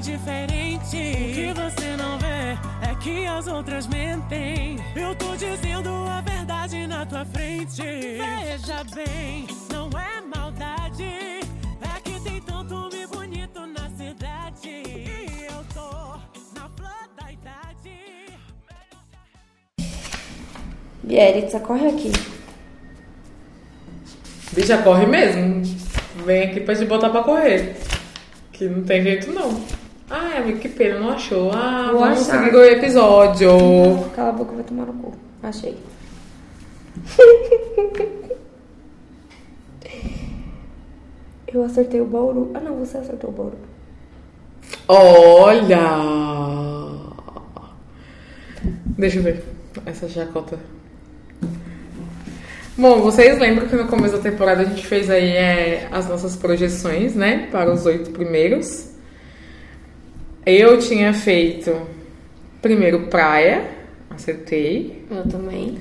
Bem 0.00 0.16
diferente. 0.16 0.96
O 0.96 1.34
que 1.34 1.52
você 1.52 1.96
não 1.96 2.18
vê 2.18 2.56
é 2.90 2.94
que 3.00 3.26
as 3.26 3.46
outras 3.46 3.86
mentem. 3.86 4.78
Eu 4.96 5.14
tô 5.14 5.36
dizendo 5.36 5.90
a 6.08 6.20
verdade 6.22 6.86
na 6.86 7.04
tua 7.04 7.24
frente. 7.26 7.82
Veja 7.82 8.82
bem, 8.94 9.46
não 9.70 9.90
é 9.98 10.20
maldade. 10.34 11.04
É 11.04 12.00
que 12.02 12.18
tem 12.20 12.40
tanto 12.40 12.74
homem 12.74 13.06
bonito 13.06 13.60
na 13.66 13.90
cidade. 13.90 14.68
E 14.68 15.46
eu 15.48 15.64
tô 15.74 16.16
na 16.58 16.68
flor 16.76 17.08
da 17.20 17.30
idade. 17.30 18.38
Bielitsa, 21.02 21.60
corre 21.60 21.88
aqui. 21.88 22.12
Bicha, 24.52 24.78
corre 24.78 25.06
mesmo. 25.06 25.62
Vem 26.24 26.44
aqui 26.44 26.60
pra 26.60 26.74
te 26.74 26.84
botar 26.86 27.10
pra 27.10 27.22
correr. 27.22 27.76
Que 28.52 28.66
não 28.68 28.82
tem 28.82 29.02
jeito 29.02 29.32
não. 29.32 29.79
Ai, 30.10 30.38
amigo, 30.38 30.58
que 30.58 30.68
pena, 30.68 30.98
não 30.98 31.10
achou. 31.10 31.52
Ah, 31.54 31.88
Vou 31.92 32.00
vamos 32.00 32.28
achar. 32.28 32.44
seguir 32.44 32.56
o 32.56 32.64
episódio. 32.64 33.50
Cala 34.14 34.30
a 34.30 34.32
boca, 34.32 34.52
vai 34.54 34.64
tomar 34.64 34.86
no 34.86 34.92
cu. 34.94 35.12
Achei. 35.42 35.76
Eu 41.52 41.64
acertei 41.64 42.00
o 42.00 42.04
Bauru. 42.06 42.50
Ah, 42.54 42.60
não, 42.60 42.76
você 42.76 42.98
acertou 42.98 43.30
o 43.30 43.32
Bauru. 43.32 43.58
Olha! 44.86 45.78
Deixa 48.98 49.18
eu 49.18 49.22
ver 49.22 49.44
essa 49.86 50.08
chacota. 50.08 50.58
Bom, 52.76 53.00
vocês 53.00 53.38
lembram 53.38 53.66
que 53.66 53.76
no 53.76 53.88
começo 53.88 54.16
da 54.16 54.22
temporada 54.22 54.62
a 54.62 54.64
gente 54.64 54.86
fez 54.86 55.10
aí 55.10 55.30
é, 55.36 55.88
as 55.90 56.08
nossas 56.08 56.36
projeções, 56.36 57.14
né? 57.14 57.48
Para 57.50 57.72
os 57.72 57.84
oito 57.84 58.10
primeiros. 58.10 58.89
Eu 60.44 60.78
tinha 60.78 61.12
feito 61.12 61.86
primeiro 62.62 63.06
praia, 63.08 63.68
acertei. 64.10 65.04
Eu 65.10 65.28
também. 65.28 65.78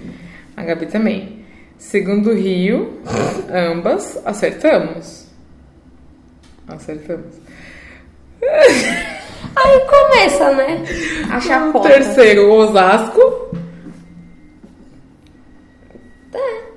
A 0.56 0.64
Gabi 0.64 0.86
também. 0.88 1.46
Segundo 1.78 2.34
Rio, 2.34 3.02
ambas 3.50 4.22
acertamos. 4.26 5.28
Acertamos. 6.68 7.36
Aí 9.56 9.80
começa, 9.88 10.54
né? 10.54 10.84
A 11.32 11.40
chacota. 11.40 11.90
terceiro, 11.90 12.52
Osasco. 12.52 13.50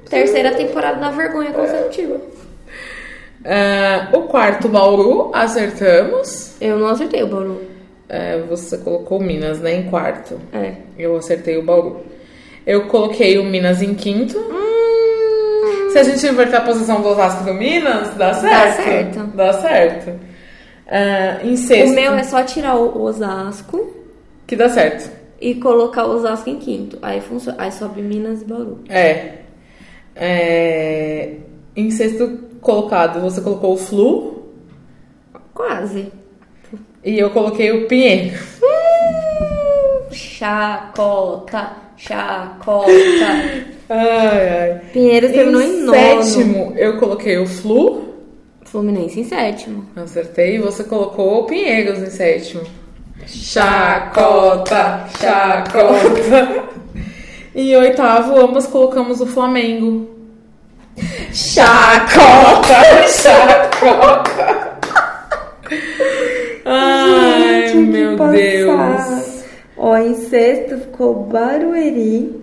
Terceira 0.08 0.54
temporada 0.54 1.00
da 1.00 1.10
vergonha 1.10 1.52
consecutiva. 1.52 2.20
Ah, 3.44 4.08
o 4.12 4.22
quarto, 4.22 4.68
Bauru, 4.68 5.30
acertamos. 5.34 6.54
Eu 6.60 6.78
não 6.78 6.88
acertei 6.88 7.22
o 7.22 7.26
Bauru. 7.28 7.60
É, 8.08 8.38
você 8.48 8.76
colocou 8.78 9.18
Minas, 9.20 9.58
né, 9.60 9.74
em 9.74 9.84
quarto. 9.88 10.38
É. 10.52 10.74
Eu 10.98 11.16
acertei 11.16 11.56
o 11.56 11.62
Bauru. 11.64 12.02
Eu 12.66 12.86
coloquei 12.86 13.38
o 13.38 13.44
Minas 13.44 13.82
em 13.82 13.94
quinto. 13.94 14.38
Hum, 14.38 15.90
Se 15.90 15.98
a 15.98 16.02
gente 16.04 16.24
inverter 16.26 16.56
a 16.58 16.60
posição 16.62 17.00
do 17.00 17.08
Osasco 17.08 17.42
do 17.44 17.54
Minas, 17.54 18.14
dá 18.16 18.34
certo. 18.34 18.82
certo. 18.84 19.26
Dá 19.34 19.52
certo. 19.54 20.20
Ah, 20.86 21.38
em 21.42 21.56
sexto, 21.56 21.90
o 21.92 21.94
meu 21.94 22.12
é 22.14 22.22
só 22.22 22.42
tirar 22.44 22.76
o 22.76 23.02
Osasco 23.02 23.96
que 24.46 24.54
dá 24.54 24.68
certo. 24.68 25.10
e 25.40 25.54
colocar 25.54 26.04
o 26.04 26.10
Osasco 26.16 26.50
em 26.50 26.58
quinto. 26.58 26.98
Aí, 27.02 27.20
funciona. 27.20 27.56
Aí 27.60 27.72
sobe 27.72 28.02
Minas 28.02 28.42
e 28.42 28.44
Bauru. 28.44 28.80
É. 28.88 29.38
É, 30.14 31.30
Em 31.74 31.90
sexto 31.90 32.38
colocado, 32.62 33.20
você 33.20 33.40
colocou 33.42 33.74
o 33.74 33.76
Flu 33.76 34.42
Quase. 35.52 36.10
e 37.04 37.18
eu 37.18 37.28
coloquei 37.30 37.70
o 37.72 37.86
Pinheiro. 37.86 38.38
Chacota, 40.10 41.72
chacota. 41.96 42.90
Ai, 43.88 44.58
ai. 44.58 44.80
Pinheiros 44.92 45.32
terminou 45.32 45.60
em, 45.60 45.80
Em 45.80 45.82
nono. 45.82 45.92
sétimo, 46.22 46.72
eu 46.76 46.98
coloquei 46.98 47.38
o 47.38 47.46
Flu. 47.46 48.02
Fluminense 48.64 49.20
em 49.20 49.24
sétimo. 49.24 49.84
Acertei. 49.96 50.56
E 50.56 50.58
você 50.58 50.84
colocou 50.84 51.40
o 51.40 51.44
Pinheiros 51.44 51.98
em 51.98 52.06
sétimo. 52.10 52.62
Chacota, 53.26 55.06
chacota. 55.20 56.72
Em 57.54 57.76
oitavo, 57.76 58.34
ambas 58.40 58.66
colocamos 58.66 59.20
o 59.20 59.26
Flamengo. 59.26 60.11
Chacota, 61.32 63.08
chacota. 63.08 64.78
Ai, 66.66 67.68
Gente, 67.68 67.76
meu. 67.78 68.16
Deus. 68.16 69.44
Ó, 69.76 69.96
em 69.96 70.14
sexto 70.14 70.78
ficou 70.78 71.24
Barueri. 71.24 72.38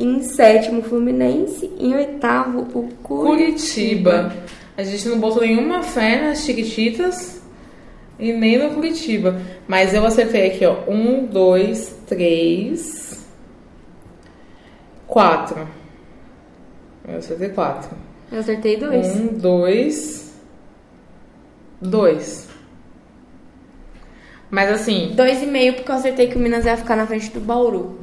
Em 0.00 0.22
sétimo, 0.22 0.82
Fluminense. 0.82 1.70
Em 1.78 1.94
oitavo, 1.94 2.60
o 2.60 2.88
Curitiba. 3.02 3.26
Curitiba. 3.26 4.32
A 4.76 4.82
gente 4.82 5.08
não 5.08 5.18
botou 5.18 5.42
nenhuma 5.42 5.82
fé 5.82 6.22
nas 6.22 6.44
Chiquititas. 6.44 7.42
E 8.18 8.32
nem 8.32 8.58
no 8.58 8.70
Curitiba. 8.70 9.42
Mas 9.68 9.92
eu 9.92 10.06
acertei 10.06 10.46
aqui, 10.46 10.64
ó. 10.64 10.76
Um, 10.88 11.26
dois, 11.26 11.94
três. 12.06 13.26
Quatro. 15.06 15.68
Eu 17.08 17.18
acertei 17.18 17.48
quatro. 17.50 17.90
Eu 18.32 18.40
acertei 18.40 18.76
dois. 18.76 19.14
Um, 19.16 19.26
dois. 19.38 20.34
Dois. 21.80 22.48
Mas 24.50 24.70
assim. 24.70 25.12
Dois 25.14 25.42
e 25.42 25.46
meio, 25.46 25.74
porque 25.74 25.90
eu 25.90 25.94
acertei 25.96 26.28
que 26.28 26.36
o 26.36 26.38
Minas 26.38 26.64
ia 26.64 26.76
ficar 26.76 26.96
na 26.96 27.06
frente 27.06 27.30
do 27.30 27.40
Bauru. 27.40 28.00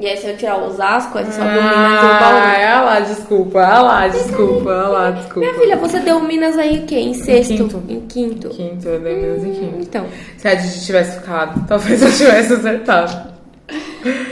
E 0.00 0.06
aí, 0.06 0.16
se 0.16 0.28
eu 0.28 0.36
tirar 0.36 0.58
o 0.58 0.66
Osasco, 0.68 1.18
aí 1.18 1.24
só 1.32 1.42
deu 1.42 1.50
o 1.50 1.54
Minas 1.54 1.64
e 1.64 2.06
o 2.06 2.08
Ah, 2.08 2.18
Bauru. 2.20 2.36
é 2.46 2.80
lá, 2.82 3.00
desculpa. 3.00 3.58
É 3.60 3.78
lá, 3.80 4.08
desculpa. 4.08 4.70
É 4.70 4.86
lá, 4.86 5.10
desculpa. 5.10 5.40
Minha 5.40 5.54
filha, 5.54 5.76
você 5.76 5.98
deu 6.00 6.18
o 6.18 6.22
Minas 6.24 6.56
aí 6.56 6.78
o 6.78 6.86
quê? 6.86 7.00
Em 7.00 7.14
sexto? 7.14 7.56
quinto. 7.56 7.82
Em 7.88 8.00
quinto. 8.02 8.48
Quinto, 8.50 8.88
eu 8.88 9.00
dei 9.00 9.16
menos 9.20 9.44
em 9.44 9.52
quinto. 9.54 9.78
Então. 9.80 10.06
Se 10.36 10.46
a 10.46 10.54
gente 10.54 10.86
tivesse 10.86 11.18
ficado, 11.18 11.66
talvez 11.66 12.00
eu 12.00 12.12
tivesse 12.12 12.52
acertado. 12.54 13.32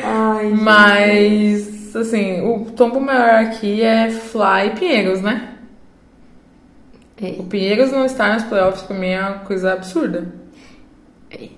Ai, 0.05 0.51
Mas, 0.51 1.69
assim, 2.01 2.41
o 2.43 2.67
tombo 2.73 3.01
maior 3.01 3.45
aqui 3.45 3.83
é 3.83 4.11
Fly 4.11 4.67
e 4.67 4.79
Pinheiros, 4.79 5.23
né? 5.23 5.55
É. 7.21 7.31
O 7.39 7.45
Pinheiros 7.45 7.93
não 7.93 8.05
estar 8.05 8.35
nos 8.35 8.45
playoffs 8.45 8.83
pra 8.83 8.97
mim 8.97 9.09
é 9.09 9.21
uma 9.21 9.39
coisa 9.41 9.73
absurda. 9.73 10.27
É. 11.31 11.49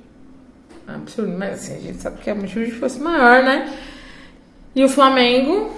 Absurdo, 0.87 1.37
mas 1.37 1.55
assim, 1.55 1.77
a 1.77 1.81
gente 1.81 1.99
sabe 1.99 2.19
que 2.19 2.31
é 2.31 2.35
motivo 2.35 2.65
de 2.65 2.73
fosse 2.73 3.01
maior, 3.01 3.43
né? 3.43 3.73
E 4.75 4.85
o 4.85 4.89
Flamengo, 4.89 5.73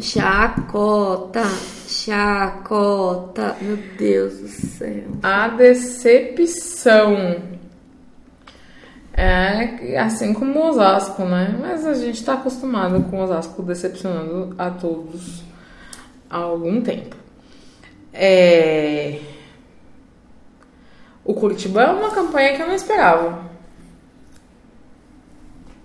Chacota, 0.00 1.44
chacota. 1.88 3.56
Meu 3.60 3.78
Deus 3.96 4.38
do 4.38 4.48
céu. 4.48 5.04
a 5.22 5.48
decepção. 5.48 7.16
É 9.20 9.98
assim 9.98 10.32
como 10.32 10.60
o 10.60 10.68
Osasco, 10.68 11.24
né? 11.24 11.58
Mas 11.60 11.84
a 11.84 11.92
gente 11.94 12.24
tá 12.24 12.34
acostumado 12.34 13.02
com 13.10 13.18
o 13.18 13.24
Osasco 13.24 13.62
decepcionando 13.62 14.54
a 14.56 14.70
todos 14.70 15.42
há 16.30 16.36
algum 16.36 16.80
tempo. 16.80 17.16
É... 18.14 19.18
O 21.24 21.34
Curitiba 21.34 21.82
é 21.82 21.90
uma 21.90 22.10
campanha 22.10 22.54
que 22.54 22.62
eu 22.62 22.68
não 22.68 22.76
esperava. 22.76 23.40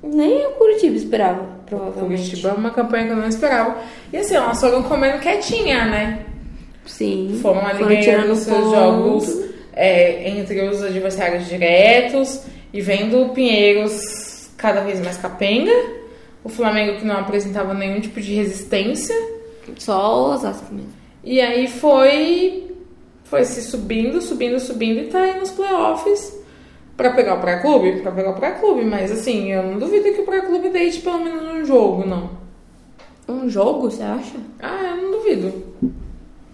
Nem 0.03 0.45
o 0.45 0.51
Curitiba 0.51 0.95
esperava, 0.95 1.41
O 1.41 1.65
provavelmente. 1.65 2.21
Curitiba 2.25 2.49
é 2.49 2.53
uma 2.53 2.69
campanha 2.69 3.05
que 3.05 3.11
eu 3.13 3.17
não 3.17 3.27
esperava. 3.27 3.77
E 4.11 4.17
assim, 4.17 4.35
elas 4.35 4.59
foram 4.59 4.83
comendo 4.83 5.17
quietinha, 5.17 5.85
né? 5.85 6.23
Sim. 6.85 7.39
Foram 7.41 7.65
ali 7.65 7.79
foram 7.79 7.95
ganhando 7.95 8.35
seus 8.35 8.57
ponto. 8.57 8.75
jogos 8.75 9.43
é, 9.73 10.29
entre 10.29 10.69
os 10.69 10.83
adversários 10.83 11.47
diretos 11.47 12.45
e 12.73 12.81
vendo 12.81 13.21
o 13.21 13.29
Pinheiros 13.29 14.49
cada 14.57 14.81
vez 14.81 14.99
mais 14.99 15.17
capenga. 15.17 15.71
O 16.43 16.49
Flamengo 16.49 16.99
que 16.99 17.05
não 17.05 17.17
apresentava 17.17 17.73
nenhum 17.73 18.01
tipo 18.01 18.19
de 18.19 18.33
resistência. 18.33 19.15
Só 19.77 20.29
o 20.29 20.33
Osasco 20.33 20.73
mesmo. 20.73 20.91
E 21.23 21.39
aí 21.39 21.67
foi 21.67 22.71
foi 23.25 23.45
se 23.45 23.61
subindo, 23.61 24.21
subindo, 24.21 24.59
subindo 24.59 24.99
e 24.99 25.07
tá 25.07 25.19
aí 25.19 25.39
nos 25.39 25.51
playoffs 25.51 26.37
pra 26.95 27.11
pegar 27.11 27.35
o 27.35 27.41
pré-clube, 27.41 28.01
pra 28.01 28.11
pegar 28.11 28.31
o 28.31 28.35
pré-clube, 28.35 28.85
mas 28.85 29.11
assim, 29.11 29.51
eu 29.51 29.63
não 29.63 29.79
duvido 29.79 30.13
que 30.13 30.21
o 30.21 30.25
pré-clube 30.25 30.69
deite 30.69 31.01
pelo 31.01 31.23
menos 31.23 31.41
um 31.41 31.65
jogo, 31.65 32.05
não. 32.05 32.29
Um 33.27 33.49
jogo, 33.49 33.89
você 33.89 34.03
acha? 34.03 34.35
Ah, 34.61 34.95
eu 34.95 34.97
não 34.97 35.11
duvido. 35.11 35.63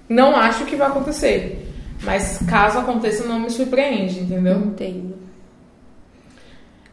Não 0.08 0.36
acho 0.36 0.66
que 0.66 0.76
vai 0.76 0.88
acontecer. 0.88 1.68
Mas 2.04 2.40
caso 2.48 2.80
aconteça, 2.80 3.28
não 3.28 3.40
me 3.40 3.50
surpreende, 3.50 4.22
entendeu? 4.22 4.58
Entendo. 4.60 5.19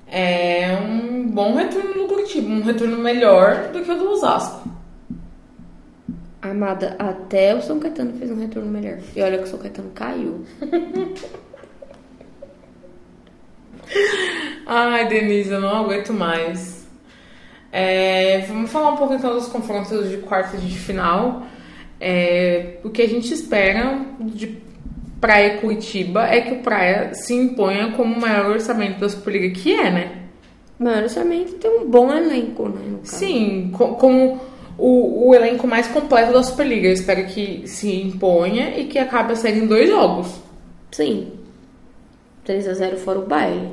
É 0.06 0.76
um 0.76 1.26
bom 1.28 1.54
retorno 1.54 1.94
do 1.94 2.06
Curitiba, 2.06 2.48
um 2.48 2.62
retorno 2.62 2.98
melhor 2.98 3.72
do 3.72 3.82
que 3.82 3.90
o 3.90 3.98
do 3.98 4.10
Osasco. 4.10 4.68
Amada, 6.40 6.94
até 6.98 7.54
o 7.54 7.62
São 7.62 7.80
Caetano 7.80 8.16
fez 8.18 8.30
um 8.30 8.38
retorno 8.38 8.70
melhor. 8.70 8.98
E 9.14 9.22
olha 9.22 9.38
que 9.38 9.44
o 9.44 9.48
São 9.48 9.58
Caetano 9.58 9.90
caiu. 9.90 10.44
Ai, 14.66 15.08
Denise, 15.08 15.50
eu 15.50 15.60
não 15.60 15.84
aguento 15.84 16.12
mais. 16.12 16.86
É, 17.72 18.40
vamos 18.48 18.70
falar 18.70 18.92
um 18.92 18.96
pouco 18.96 19.14
então 19.14 19.34
dos 19.34 19.48
confrontos 19.48 20.08
de 20.08 20.18
quarta 20.18 20.56
de 20.56 20.78
final. 20.78 21.42
É, 22.00 22.78
o 22.84 22.90
que 22.90 23.02
a 23.02 23.08
gente 23.08 23.32
espera 23.32 24.00
de 24.20 24.65
Praia 25.20 25.58
Curitiba 25.58 26.26
é 26.26 26.40
que 26.40 26.52
o 26.54 26.58
Praia 26.58 27.12
se 27.14 27.34
imponha 27.34 27.92
como 27.92 28.14
o 28.14 28.20
maior 28.20 28.50
orçamento 28.50 29.00
da 29.00 29.08
Superliga, 29.08 29.54
que 29.58 29.72
é, 29.72 29.90
né? 29.90 30.12
Mano, 30.78 31.02
orçamento 31.04 31.54
tem 31.54 31.70
um 31.70 31.86
bom 31.88 32.12
elenco, 32.12 32.68
né? 32.68 32.80
Sim, 33.02 33.70
co- 33.72 33.94
como 33.94 34.38
o, 34.76 35.28
o 35.30 35.34
elenco 35.34 35.66
mais 35.66 35.86
completo 35.88 36.32
da 36.34 36.42
Superliga. 36.42 36.88
Eu 36.88 36.92
espero 36.92 37.24
que 37.26 37.62
se 37.66 37.90
imponha 38.02 38.78
e 38.78 38.84
que 38.84 38.98
acabe 38.98 39.32
a 39.32 39.36
série 39.36 39.60
em 39.60 39.66
dois 39.66 39.88
jogos. 39.88 40.28
Sim. 40.92 41.28
3x0 42.46 42.96
fora 42.96 43.18
o 43.18 43.26
baile. 43.26 43.68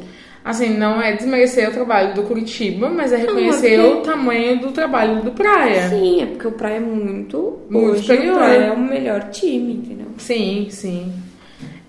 Assim, 0.45 0.77
não 0.77 1.01
é 1.01 1.13
desmerecer 1.13 1.69
o 1.69 1.71
trabalho 1.73 2.13
do 2.15 2.23
Curitiba, 2.23 2.89
mas 2.89 3.13
é 3.13 3.17
reconhecer 3.17 3.79
porque- 3.81 3.99
o 3.99 4.01
tamanho 4.01 4.59
do 4.59 4.71
trabalho 4.71 5.21
do 5.21 5.31
Praia. 5.31 5.87
Sim, 5.89 6.21
é 6.21 6.25
porque 6.25 6.47
o 6.47 6.51
Praia 6.51 6.77
é 6.77 6.79
muito. 6.81 7.59
Muito 7.69 7.91
hoje 7.91 8.01
superior. 8.01 8.33
o 8.35 8.37
Praia 8.39 8.57
é 8.63 8.71
o 8.71 8.79
melhor 8.79 9.29
time, 9.29 9.73
entendeu? 9.75 10.07
Sim, 10.17 10.67
sim. 10.69 11.13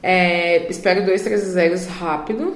É, 0.06 0.66
espero 0.68 1.02
dois 1.02 1.22
3 1.22 1.40
zeros 1.40 1.86
rápido, 1.86 2.54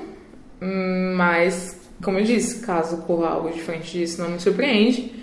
hum, 0.60 1.14
mas, 1.16 1.80
como 2.04 2.18
eu 2.18 2.24
disse, 2.24 2.60
caso 2.60 2.96
ocorra 2.96 3.28
algo 3.28 3.48
diferente 3.48 3.90
disso, 3.90 4.20
não 4.20 4.28
me 4.28 4.38
surpreende, 4.38 5.14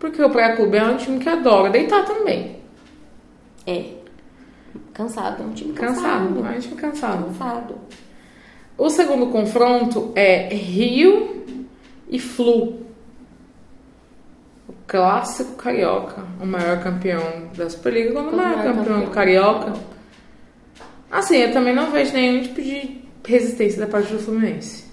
porque 0.00 0.22
o 0.22 0.30
Praia 0.30 0.56
Clube 0.56 0.78
é 0.78 0.84
um 0.84 0.96
time 0.96 1.18
que 1.18 1.28
adora 1.28 1.68
deitar 1.68 2.02
também. 2.06 2.56
É. 3.66 3.90
Cansado, 4.94 5.42
é 5.42 5.46
um 5.46 5.52
time 5.52 5.74
Cansado, 5.74 6.34
cansado. 6.36 6.46
é 6.46 6.56
um 6.56 6.60
time 6.60 6.76
cansado. 6.76 7.24
Cansado. 7.26 7.74
O 8.78 8.88
segundo 8.88 9.26
confronto 9.26 10.12
é 10.16 10.48
Rio 10.54 11.44
e 12.08 12.18
Flu. 12.18 12.86
O 14.66 14.72
clássico 14.86 15.56
carioca, 15.56 16.24
o 16.40 16.46
maior 16.46 16.82
campeão 16.82 17.50
da 17.54 17.68
Superliga, 17.68 18.14
quando 18.14 18.32
o 18.32 18.36
maior 18.36 18.62
campeão 18.62 19.00
do 19.00 19.10
carioca. 19.10 19.95
Assim, 21.16 21.36
eu 21.36 21.50
também 21.50 21.74
não 21.74 21.90
vejo 21.90 22.12
nenhum 22.12 22.42
tipo 22.42 22.60
de 22.60 23.00
resistência 23.26 23.80
da 23.80 23.86
parte 23.86 24.12
do 24.12 24.18
Fluminense. 24.18 24.84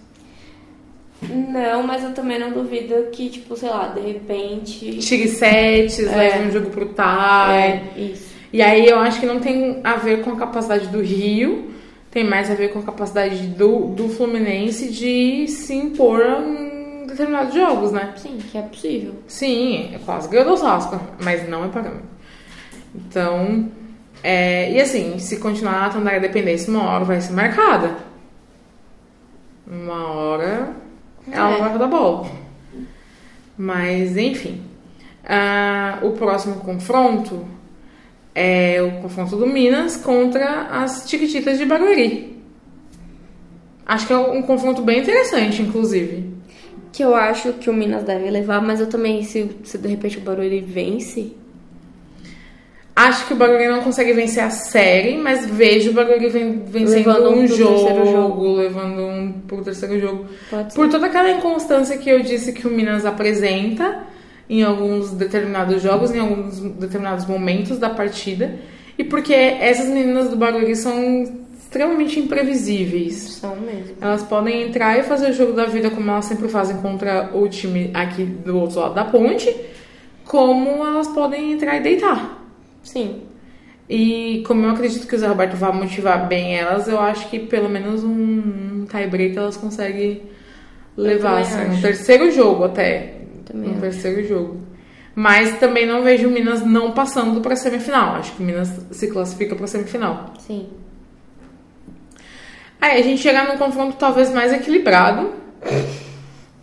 Não, 1.21 1.83
mas 1.83 2.01
eu 2.01 2.13
também 2.13 2.39
não 2.39 2.51
duvido 2.51 2.95
que, 3.11 3.29
tipo, 3.29 3.57
sei 3.57 3.69
lá, 3.69 3.89
de 3.89 3.99
repente. 3.99 4.99
Tire 4.99 5.27
sets, 5.27 5.97
leve 5.99 6.47
um 6.47 6.51
jogo 6.51 6.69
pro 6.69 6.85
tie. 6.85 7.51
É, 7.51 7.83
isso. 7.97 8.33
E 8.53 8.61
aí 8.61 8.87
eu 8.87 8.99
acho 8.99 9.19
que 9.19 9.25
não 9.25 9.41
tem 9.41 9.81
a 9.83 9.95
ver 9.97 10.23
com 10.23 10.31
a 10.31 10.37
capacidade 10.37 10.87
do 10.87 11.01
Rio, 11.01 11.71
tem 12.09 12.23
mais 12.23 12.49
a 12.49 12.53
ver 12.53 12.71
com 12.71 12.79
a 12.79 12.83
capacidade 12.83 13.45
do, 13.47 13.87
do 13.87 14.07
Fluminense 14.07 14.91
de 14.91 15.45
se 15.49 15.73
impor 15.73 16.21
em 16.21 17.05
determinados 17.05 17.53
jogos, 17.53 17.91
né? 17.91 18.13
Sim, 18.15 18.37
que 18.49 18.57
é 18.57 18.61
possível. 18.61 19.15
Sim, 19.27 19.93
é 19.93 19.99
quase 20.05 20.29
ganhou 20.29 20.45
do 20.45 20.53
Osasco, 20.53 20.97
mas 21.21 21.49
não 21.49 21.65
é 21.65 21.67
parâmetro. 21.67 22.05
Então, 22.95 23.69
é, 24.23 24.71
e 24.71 24.79
assim, 24.81 25.19
se 25.19 25.37
continuar 25.37 25.85
a 25.85 25.89
Tandara 25.89 26.19
dependência, 26.19 26.71
uma 26.71 26.89
hora 26.89 27.03
vai 27.03 27.19
ser 27.21 27.33
marcada. 27.33 27.97
Uma 29.67 30.07
hora 30.13 30.73
ela 31.31 31.55
É. 31.55 31.59
vai 31.59 31.71
rodar 31.73 31.89
bola. 31.89 32.29
Mas, 33.57 34.17
enfim. 34.17 34.61
Ah, 35.25 35.99
o 36.01 36.11
próximo 36.11 36.55
confronto 36.55 37.45
é 38.35 38.81
o 38.81 39.01
confronto 39.01 39.35
do 39.37 39.45
Minas 39.47 39.95
contra 39.97 40.67
as 40.69 41.07
Tiquititas 41.07 41.57
de 41.57 41.65
Barueri. 41.65 42.41
Acho 43.85 44.07
que 44.07 44.13
é 44.13 44.17
um 44.17 44.41
confronto 44.41 44.81
bem 44.81 45.01
interessante, 45.01 45.61
inclusive. 45.61 46.31
Que 46.91 47.03
eu 47.03 47.15
acho 47.15 47.53
que 47.53 47.69
o 47.69 47.73
Minas 47.73 48.03
deve 48.03 48.29
levar, 48.29 48.61
mas 48.61 48.79
eu 48.79 48.87
também, 48.87 49.23
se, 49.23 49.49
se 49.63 49.77
de 49.77 49.87
repente 49.87 50.17
o 50.17 50.21
Barueri 50.21 50.61
vence. 50.61 51.33
Acho 52.95 53.25
que 53.25 53.33
o 53.33 53.35
Barueri 53.35 53.67
não 53.69 53.81
consegue 53.81 54.13
vencer 54.13 54.43
a 54.43 54.51
série, 54.51 55.17
mas 55.17 55.45
vejo 55.47 55.89
o 55.89 55.93
Barueri 55.93 56.29
ven- 56.29 56.61
vencendo 56.67 57.07
Levando 57.07 57.29
um 57.31 57.39
um 57.43 57.47
jogo, 57.47 58.05
jogo. 58.05 58.51
levando 58.53 59.01
um 59.01 59.31
pro 59.47 59.63
terceiro 59.63 59.99
jogo. 59.99 60.25
Por 60.75 60.89
toda 60.89 61.07
aquela 61.07 61.31
inconstância 61.31 61.97
que 61.97 62.07
eu 62.09 62.21
disse 62.21 62.53
que 62.53 62.67
o 62.67 62.69
Minas 62.71 63.03
apresenta 63.03 64.03
em 64.47 64.61
alguns 64.61 65.09
determinados 65.11 65.81
jogos, 65.81 66.13
em 66.13 66.19
alguns 66.19 66.59
determinados 66.59 67.25
momentos 67.25 67.79
da 67.79 67.89
partida, 67.89 68.59
e 68.95 69.03
porque 69.03 69.33
essas 69.33 69.87
meninas 69.87 70.29
do 70.29 70.35
Barueri 70.35 70.75
são 70.75 71.23
extremamente 71.59 72.19
imprevisíveis. 72.19 73.15
São 73.41 73.55
mesmo. 73.55 73.95
Elas 73.99 74.21
podem 74.21 74.61
entrar 74.67 74.99
e 74.99 75.03
fazer 75.03 75.31
o 75.31 75.33
jogo 75.33 75.53
da 75.53 75.65
vida 75.65 75.89
como 75.89 76.11
elas 76.11 76.25
sempre 76.25 76.47
fazem 76.47 76.77
contra 76.77 77.31
o 77.33 77.47
time 77.47 77.89
aqui 77.91 78.23
do 78.23 78.55
outro 78.59 78.79
lado 78.81 78.93
da 78.93 79.05
ponte, 79.05 79.51
como 80.25 80.85
elas 80.85 81.07
podem 81.07 81.53
entrar 81.53 81.77
e 81.77 81.81
deitar. 81.81 82.42
Sim. 82.83 83.23
E 83.89 84.43
como 84.47 84.65
eu 84.65 84.71
acredito 84.71 85.07
que 85.07 85.15
o 85.15 85.19
Zé 85.19 85.27
Roberto 85.27 85.55
vai 85.55 85.71
motivar 85.73 86.27
bem 86.27 86.55
elas, 86.55 86.87
eu 86.87 86.99
acho 86.99 87.29
que 87.29 87.39
pelo 87.39 87.69
menos 87.69 88.03
um 88.03 88.85
tie-break 88.89 89.37
elas 89.37 89.57
conseguem 89.57 90.23
levar, 90.95 91.41
assim, 91.41 91.57
um 91.57 91.71
acho. 91.71 91.81
terceiro 91.81 92.31
jogo 92.31 92.63
até. 92.65 93.15
Também 93.45 93.69
um 93.69 93.73
acho. 93.73 93.81
terceiro 93.81 94.27
jogo. 94.27 94.61
Mas 95.15 95.59
também 95.59 95.85
não 95.85 96.01
vejo 96.01 96.27
o 96.27 96.31
Minas 96.31 96.65
não 96.65 96.91
passando 96.91 97.39
pra 97.41 97.55
semifinal. 97.55 98.15
Acho 98.15 98.33
que 98.33 98.41
o 98.41 98.45
Minas 98.45 98.71
se 98.91 99.07
classifica 99.07 99.55
pra 99.55 99.67
semifinal. 99.67 100.33
Sim. 100.39 100.67
Aí 102.81 102.99
a 102.99 103.03
gente 103.03 103.21
chega 103.21 103.43
num 103.45 103.57
confronto 103.57 103.95
talvez 103.97 104.33
mais 104.33 104.51
equilibrado. 104.51 105.31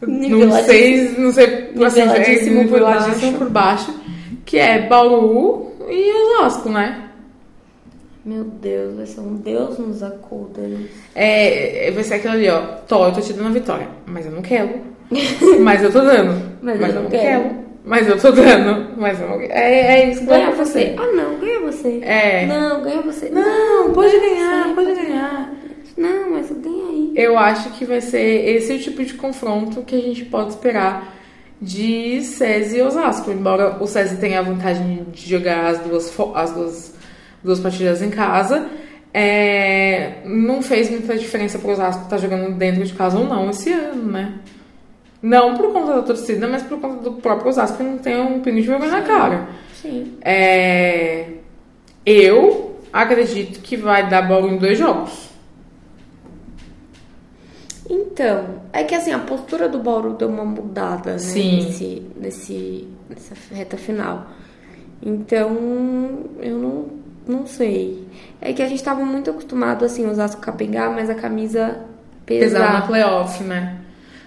Não 0.02 0.52
sei, 0.64 1.14
não 1.16 1.30
sei, 1.30 1.72
assim, 1.84 2.00
Niveladíssimo 2.00 2.60
é, 2.62 2.66
por 2.66 2.80
baixo. 2.80 3.32
por 3.38 3.50
baixo. 3.50 4.00
Que 4.44 4.58
é 4.58 4.88
Bauru 4.88 5.69
e 5.90 6.38
Osasco, 6.38 6.68
né? 6.68 7.10
Meu 8.24 8.44
Deus, 8.44 8.96
vai 8.96 9.06
ser 9.06 9.20
um 9.20 9.36
Deus 9.36 9.78
nos 9.78 10.02
acuda. 10.02 10.60
É, 11.14 11.88
é, 11.88 11.90
vai 11.90 12.04
ser 12.04 12.14
aquilo 12.14 12.34
ali, 12.34 12.48
ó. 12.50 12.60
Tó, 12.86 13.08
eu 13.08 13.14
tô 13.14 13.20
te 13.20 13.32
dando 13.32 13.48
a 13.48 13.52
vitória, 13.52 13.88
mas 14.06 14.26
eu 14.26 14.32
não 14.32 14.42
quero. 14.42 14.70
mas 15.60 15.82
eu 15.82 15.90
tô 15.90 16.00
dando. 16.00 16.58
Mas 16.62 16.94
eu 16.94 17.02
não 17.02 17.10
quero. 17.10 17.50
Mas 17.82 18.06
eu 18.06 18.20
tô 18.20 18.30
dando. 18.30 18.94
Mas 18.98 19.20
eu 19.20 19.28
não 19.28 19.38
quero. 19.38 19.52
É, 19.52 20.00
é 20.00 20.10
isso 20.10 20.24
Ganha 20.26 20.50
você. 20.50 20.52
acontecer. 20.52 20.96
Ah, 20.98 21.12
não, 21.16 21.38
ganha 21.38 21.60
você. 21.60 22.00
É. 22.02 22.46
Não, 22.46 22.82
ganha 22.82 23.00
você. 23.00 23.30
Não, 23.30 23.92
pode 23.92 24.10
ganha 24.18 24.34
ganhar, 24.34 24.68
você, 24.68 24.74
pode 24.74 24.94
ganhar. 24.94 25.54
Não, 25.96 26.30
mas 26.30 26.50
ganha 26.50 26.88
aí. 26.88 27.12
Eu 27.16 27.38
acho 27.38 27.70
que 27.70 27.86
vai 27.86 28.02
ser 28.02 28.48
esse 28.50 28.74
o 28.74 28.78
tipo 28.78 29.02
de 29.02 29.14
confronto 29.14 29.82
que 29.82 29.96
a 29.96 30.00
gente 30.00 30.26
pode 30.26 30.50
esperar 30.50 31.19
de 31.60 32.22
SESI 32.22 32.78
e 32.78 32.82
Osasco. 32.82 33.30
Embora 33.30 33.82
o 33.82 33.86
SESI 33.86 34.16
tenha 34.16 34.40
a 34.40 34.42
vantagem 34.42 35.06
de 35.12 35.28
jogar 35.28 35.66
as 35.66 35.78
duas, 35.80 36.12
as 36.34 36.50
duas, 36.52 36.94
duas 37.42 37.60
partidas 37.60 38.00
em 38.02 38.10
casa, 38.10 38.66
é, 39.12 40.18
não 40.24 40.62
fez 40.62 40.88
muita 40.88 41.16
diferença 41.16 41.58
pro 41.58 41.72
Osasco 41.72 42.04
estar 42.04 42.18
jogando 42.18 42.54
dentro 42.56 42.84
de 42.84 42.92
casa 42.92 43.18
ou 43.18 43.26
não 43.26 43.50
esse 43.50 43.72
ano, 43.72 44.10
né? 44.10 44.34
Não 45.22 45.54
por 45.54 45.72
conta 45.72 45.96
da 45.96 46.02
torcida, 46.02 46.48
mas 46.48 46.62
por 46.62 46.80
conta 46.80 47.02
do 47.02 47.12
próprio 47.14 47.48
Osasco 47.48 47.76
que 47.76 47.82
não 47.82 47.98
tem 47.98 48.18
um 48.18 48.40
pingo 48.40 48.60
de 48.60 48.66
vergonha 48.66 48.90
na 48.90 49.02
cara. 49.02 49.48
Sim. 49.74 50.16
É, 50.22 51.26
eu 52.06 52.76
acredito 52.92 53.60
que 53.60 53.76
vai 53.76 54.08
dar 54.08 54.22
bola 54.22 54.50
em 54.50 54.56
dois 54.56 54.78
jogos. 54.78 55.29
Então, 57.92 58.62
é 58.72 58.84
que 58.84 58.94
assim, 58.94 59.10
a 59.10 59.18
postura 59.18 59.68
do 59.68 59.80
Bauru 59.80 60.12
deu 60.12 60.28
uma 60.28 60.44
mudada, 60.44 61.12
né? 61.12 61.18
Sim. 61.18 61.64
Nesse, 61.64 62.02
nesse, 62.16 62.88
nessa 63.08 63.34
reta 63.52 63.76
final. 63.76 64.28
Então, 65.02 65.50
eu 66.38 66.56
não, 66.56 66.84
não 67.26 67.46
sei. 67.46 68.06
É 68.40 68.52
que 68.52 68.62
a 68.62 68.68
gente 68.68 68.82
tava 68.82 69.04
muito 69.04 69.28
acostumado, 69.28 69.84
assim, 69.84 70.06
a 70.06 70.10
usar 70.12 70.30
o 70.30 70.36
capengar, 70.36 70.94
mas 70.94 71.10
a 71.10 71.14
camisa 71.16 71.80
Pesar 72.24 72.60
na 72.60 72.66
pesar. 72.66 72.86
playoff, 72.86 73.42
né? 73.42 73.78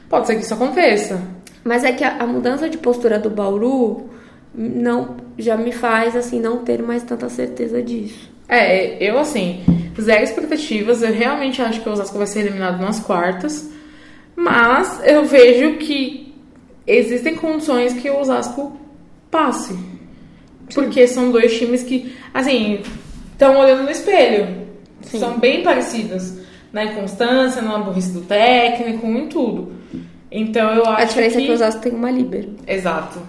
Pode 0.09 0.27
ser 0.27 0.35
que 0.35 0.41
isso 0.41 0.53
aconteça. 0.53 1.21
Mas 1.63 1.85
é 1.85 1.93
que 1.93 2.03
a, 2.03 2.17
a 2.17 2.27
mudança 2.27 2.69
de 2.69 2.77
postura 2.77 3.17
do 3.17 3.29
Bauru 3.29 4.09
não, 4.53 5.15
já 5.37 5.55
me 5.55 5.71
faz, 5.71 6.17
assim, 6.17 6.39
não 6.39 6.57
ter 6.57 6.83
mais 6.83 7.01
tanta 7.03 7.29
certeza 7.29 7.81
disso. 7.81 8.29
É, 8.49 9.01
eu 9.01 9.17
assim, 9.17 9.63
zero 10.01 10.23
expectativas. 10.23 11.01
Eu 11.01 11.13
realmente 11.13 11.61
acho 11.61 11.81
que 11.81 11.89
o 11.89 11.91
Osasco 11.91 12.17
vai 12.17 12.27
ser 12.27 12.41
eliminado 12.41 12.81
nas 12.81 12.99
quartas. 12.99 13.71
Mas 14.35 15.01
eu 15.05 15.25
vejo 15.25 15.77
que 15.77 16.33
existem 16.85 17.35
condições 17.35 17.93
que 17.93 18.09
o 18.09 18.19
Osasco 18.19 18.77
passe. 19.29 19.77
Porque 20.73 21.07
são 21.07 21.31
dois 21.31 21.57
times 21.57 21.83
que, 21.83 22.15
assim, 22.33 22.81
estão 23.31 23.57
olhando 23.57 23.83
no 23.83 23.91
espelho. 23.91 24.63
Sim. 25.01 25.19
São 25.19 25.39
bem 25.39 25.61
parecidos. 25.63 26.41
Na 26.71 26.85
inconstância, 26.85 27.61
na 27.61 27.77
burrice 27.77 28.11
do 28.11 28.21
técnico, 28.21 29.05
em 29.05 29.27
tudo. 29.27 29.73
Então 30.31 30.71
eu 30.71 30.85
acho 30.85 31.01
A 31.01 31.05
diferença 31.05 31.37
que... 31.37 31.43
é 31.43 31.45
que 31.45 31.51
o 31.51 31.53
Osasco 31.53 31.81
tem 31.81 31.93
uma 31.93 32.09
líbero. 32.09 32.55
Exato. 32.65 33.19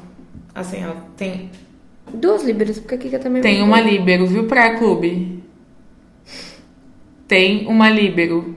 Assim, 0.54 0.82
ela 0.82 0.96
tem, 1.16 1.50
Duas 2.12 2.44
líberos, 2.44 2.78
porque 2.78 2.94
a 2.94 2.98
Kika 2.98 3.18
também 3.18 3.42
Tem 3.42 3.62
uma 3.62 3.80
líbero, 3.80 4.26
viu, 4.26 4.44
pra 4.44 4.76
clube? 4.78 5.42
Tem 7.26 7.66
uma 7.66 7.88
líbero. 7.90 8.54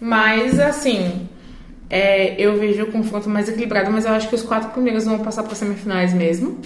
Mas, 0.00 0.58
assim, 0.58 1.28
é, 1.88 2.34
eu 2.40 2.58
vejo 2.58 2.84
o 2.84 2.92
confronto 2.92 3.28
mais 3.28 3.48
equilibrado, 3.48 3.90
mas 3.90 4.04
eu 4.04 4.12
acho 4.12 4.28
que 4.28 4.34
os 4.34 4.42
quatro 4.42 4.70
primeiros 4.70 5.04
vão 5.04 5.18
passar 5.20 5.42
para 5.42 5.54
semifinais 5.54 6.12
mesmo. 6.12 6.58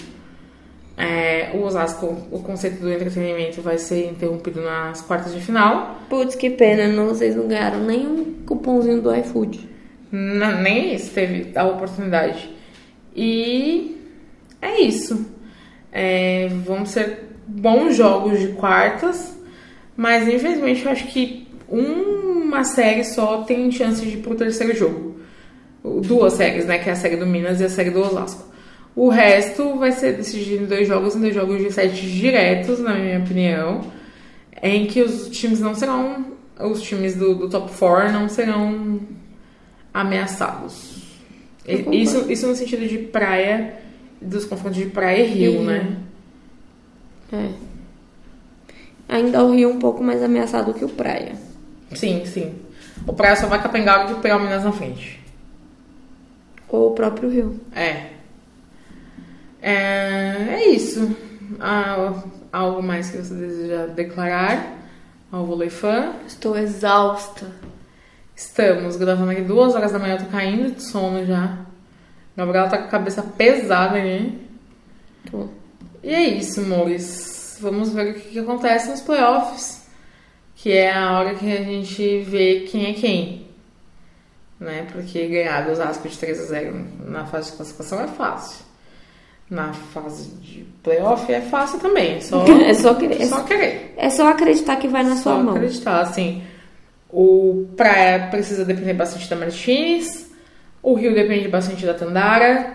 É, 0.97 1.51
o 1.53 1.61
Osasco, 1.63 2.07
o 2.29 2.39
conceito 2.39 2.81
do 2.81 2.91
entretenimento 2.91 3.61
vai 3.61 3.77
ser 3.77 4.09
interrompido 4.11 4.61
nas 4.61 5.01
quartas 5.01 5.33
de 5.33 5.39
final. 5.39 5.97
Putz, 6.09 6.35
que 6.35 6.49
pena, 6.49 6.87
não, 6.89 7.07
vocês 7.07 7.35
não 7.37 7.47
ganharam 7.47 7.79
nenhum 7.85 8.35
cupomzinho 8.45 9.01
do 9.01 9.15
iFood. 9.15 9.69
N- 10.11 10.61
nem 10.61 10.93
isso 10.93 11.11
teve 11.13 11.57
a 11.57 11.63
oportunidade. 11.63 12.49
E 13.15 13.97
é 14.61 14.81
isso. 14.81 15.25
É, 15.89 16.49
vão 16.65 16.85
ser 16.85 17.29
bons 17.47 17.95
jogos 17.95 18.37
de 18.37 18.49
quartas, 18.49 19.38
mas 19.99 20.25
infelizmente 20.29 20.85
eu 20.85 20.91
acho 20.93 21.07
que 21.07 21.45
uma 21.67 22.63
série 22.63 23.03
só 23.03 23.43
tem 23.43 23.69
chance 23.69 24.01
de 24.01 24.13
ir 24.13 24.21
pro 24.21 24.33
terceiro 24.33 24.73
jogo. 24.73 25.19
Duas 25.83 26.35
séries, 26.35 26.65
né? 26.65 26.79
Que 26.79 26.87
é 26.87 26.93
a 26.93 26.95
série 26.95 27.17
do 27.17 27.25
Minas 27.25 27.59
e 27.59 27.65
a 27.65 27.69
série 27.69 27.89
do 27.89 27.99
Osasco. 27.99 28.45
O 28.95 29.09
resto 29.09 29.77
vai 29.77 29.91
ser 29.91 30.13
decidido 30.13 30.63
em 30.63 30.67
dois 30.67 30.87
jogos, 30.87 31.17
em 31.17 31.19
dois 31.19 31.35
jogos 31.35 31.61
de 31.61 31.69
sete 31.69 32.09
diretos, 32.09 32.79
na 32.79 32.93
minha 32.93 33.19
opinião, 33.19 33.81
em 34.63 34.87
que 34.87 35.01
os 35.01 35.27
times 35.31 35.59
não 35.59 35.75
serão, 35.75 36.27
os 36.57 36.81
times 36.81 37.15
do, 37.17 37.35
do 37.35 37.49
top 37.49 37.69
4 37.77 38.13
não 38.13 38.29
serão 38.29 39.01
ameaçados. 39.93 40.95
E-. 41.67 42.01
Isso, 42.01 42.31
isso 42.31 42.47
no 42.47 42.55
sentido 42.55 42.87
de 42.87 42.99
praia, 42.99 43.73
dos 44.21 44.45
confrontos 44.45 44.77
de 44.77 44.85
praia 44.85 45.25
e 45.25 45.27
rio, 45.27 45.51
Rio. 45.51 45.63
né? 45.63 45.97
É. 47.33 47.68
Ainda 49.09 49.43
o 49.43 49.51
Rio 49.51 49.71
um 49.71 49.79
pouco 49.79 50.03
mais 50.03 50.21
ameaçado 50.21 50.73
que 50.73 50.85
o 50.85 50.89
Praia. 50.89 51.33
Sim, 51.95 52.23
sim. 52.25 52.55
O 53.07 53.13
praia 53.13 53.35
só 53.35 53.47
vai 53.47 53.61
capengar 53.61 54.11
e 54.11 54.15
pegar 54.15 54.37
o 54.37 54.39
Minas 54.39 54.63
na 54.63 54.71
frente. 54.71 55.19
Ou 56.67 56.91
o 56.91 56.93
próprio 56.93 57.29
Rio. 57.29 57.59
É. 57.75 58.11
É, 59.61 60.59
é 60.59 60.69
isso. 60.69 61.15
Ah, 61.59 62.13
algo 62.51 62.83
mais 62.83 63.09
que 63.09 63.17
você 63.17 63.33
deseja 63.33 63.87
declarar 63.87 64.77
ao 65.31 65.45
Vôlei 65.45 65.69
Fã? 65.69 66.13
Estou 66.27 66.55
exausta. 66.55 67.47
Estamos 68.35 68.95
gravando 68.95 69.31
aqui 69.31 69.41
duas 69.41 69.75
horas 69.75 69.91
da 69.91 69.99
manhã, 69.99 70.15
eu 70.15 70.25
tô 70.25 70.31
caindo 70.31 70.75
de 70.75 70.83
sono 70.83 71.25
já. 71.25 71.57
Gabriela 72.37 72.69
tá 72.69 72.77
com 72.77 72.85
a 72.85 72.89
cabeça 72.89 73.21
pesada, 73.21 73.95
né? 73.95 74.31
Tô. 75.29 75.47
E 76.01 76.13
é 76.13 76.23
isso, 76.23 76.61
amores. 76.61 77.38
Vamos 77.61 77.91
ver 77.93 78.11
o 78.11 78.13
que, 78.15 78.29
que 78.29 78.39
acontece 78.39 78.89
nos 78.89 79.01
playoffs. 79.01 79.87
Que 80.55 80.73
é 80.73 80.91
a 80.93 81.17
hora 81.17 81.35
que 81.35 81.51
a 81.51 81.63
gente 81.63 82.19
vê 82.19 82.67
quem 82.69 82.89
é 82.89 82.93
quem. 82.93 83.47
Né? 84.59 84.85
Porque 84.91 85.25
ganhar 85.27 85.61
do 85.65 85.71
Osasco 85.71 86.07
de 86.09 86.17
3 86.17 86.39
a 86.41 86.45
0 86.45 86.85
na 87.05 87.25
fase 87.25 87.51
de 87.51 87.57
classificação 87.57 88.01
é 88.01 88.07
fácil. 88.07 88.65
Na 89.49 89.73
fase 89.73 90.29
de 90.41 90.65
playoff 90.83 91.31
é 91.31 91.41
fácil 91.41 91.79
também. 91.79 92.15
É 92.17 92.19
só, 92.21 92.43
É 92.65 92.73
só 92.73 92.93
querer. 92.93 93.25
só 93.25 93.43
querer. 93.43 93.93
É 93.97 94.09
só 94.09 94.27
acreditar 94.29 94.75
que 94.75 94.87
vai 94.87 95.03
na 95.03 95.15
Só 95.15 95.33
sua 95.35 95.43
mão. 95.43 95.55
acreditar, 95.55 96.01
assim. 96.01 96.43
O 97.09 97.67
Praia 97.75 98.27
precisa 98.29 98.63
depender 98.65 98.93
bastante 98.93 99.29
da 99.29 99.35
Martins. 99.35 100.29
O 100.83 100.93
Rio 100.93 101.15
depende 101.15 101.47
bastante 101.47 101.85
da 101.85 101.93
Tandara. 101.93 102.73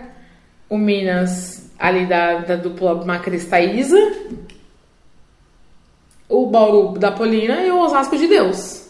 O 0.67 0.77
Minas, 0.77 1.69
ali 1.79 2.05
da, 2.07 2.39
da 2.39 2.55
dupla 2.55 3.05
Macris 3.05 3.45
Thaísa. 3.45 3.95
O 6.27 6.47
Bauru 6.47 6.97
da 6.97 7.11
Polina 7.11 7.61
e 7.61 7.71
o 7.71 7.79
Osasco 7.79 8.17
de 8.17 8.27
Deus. 8.27 8.87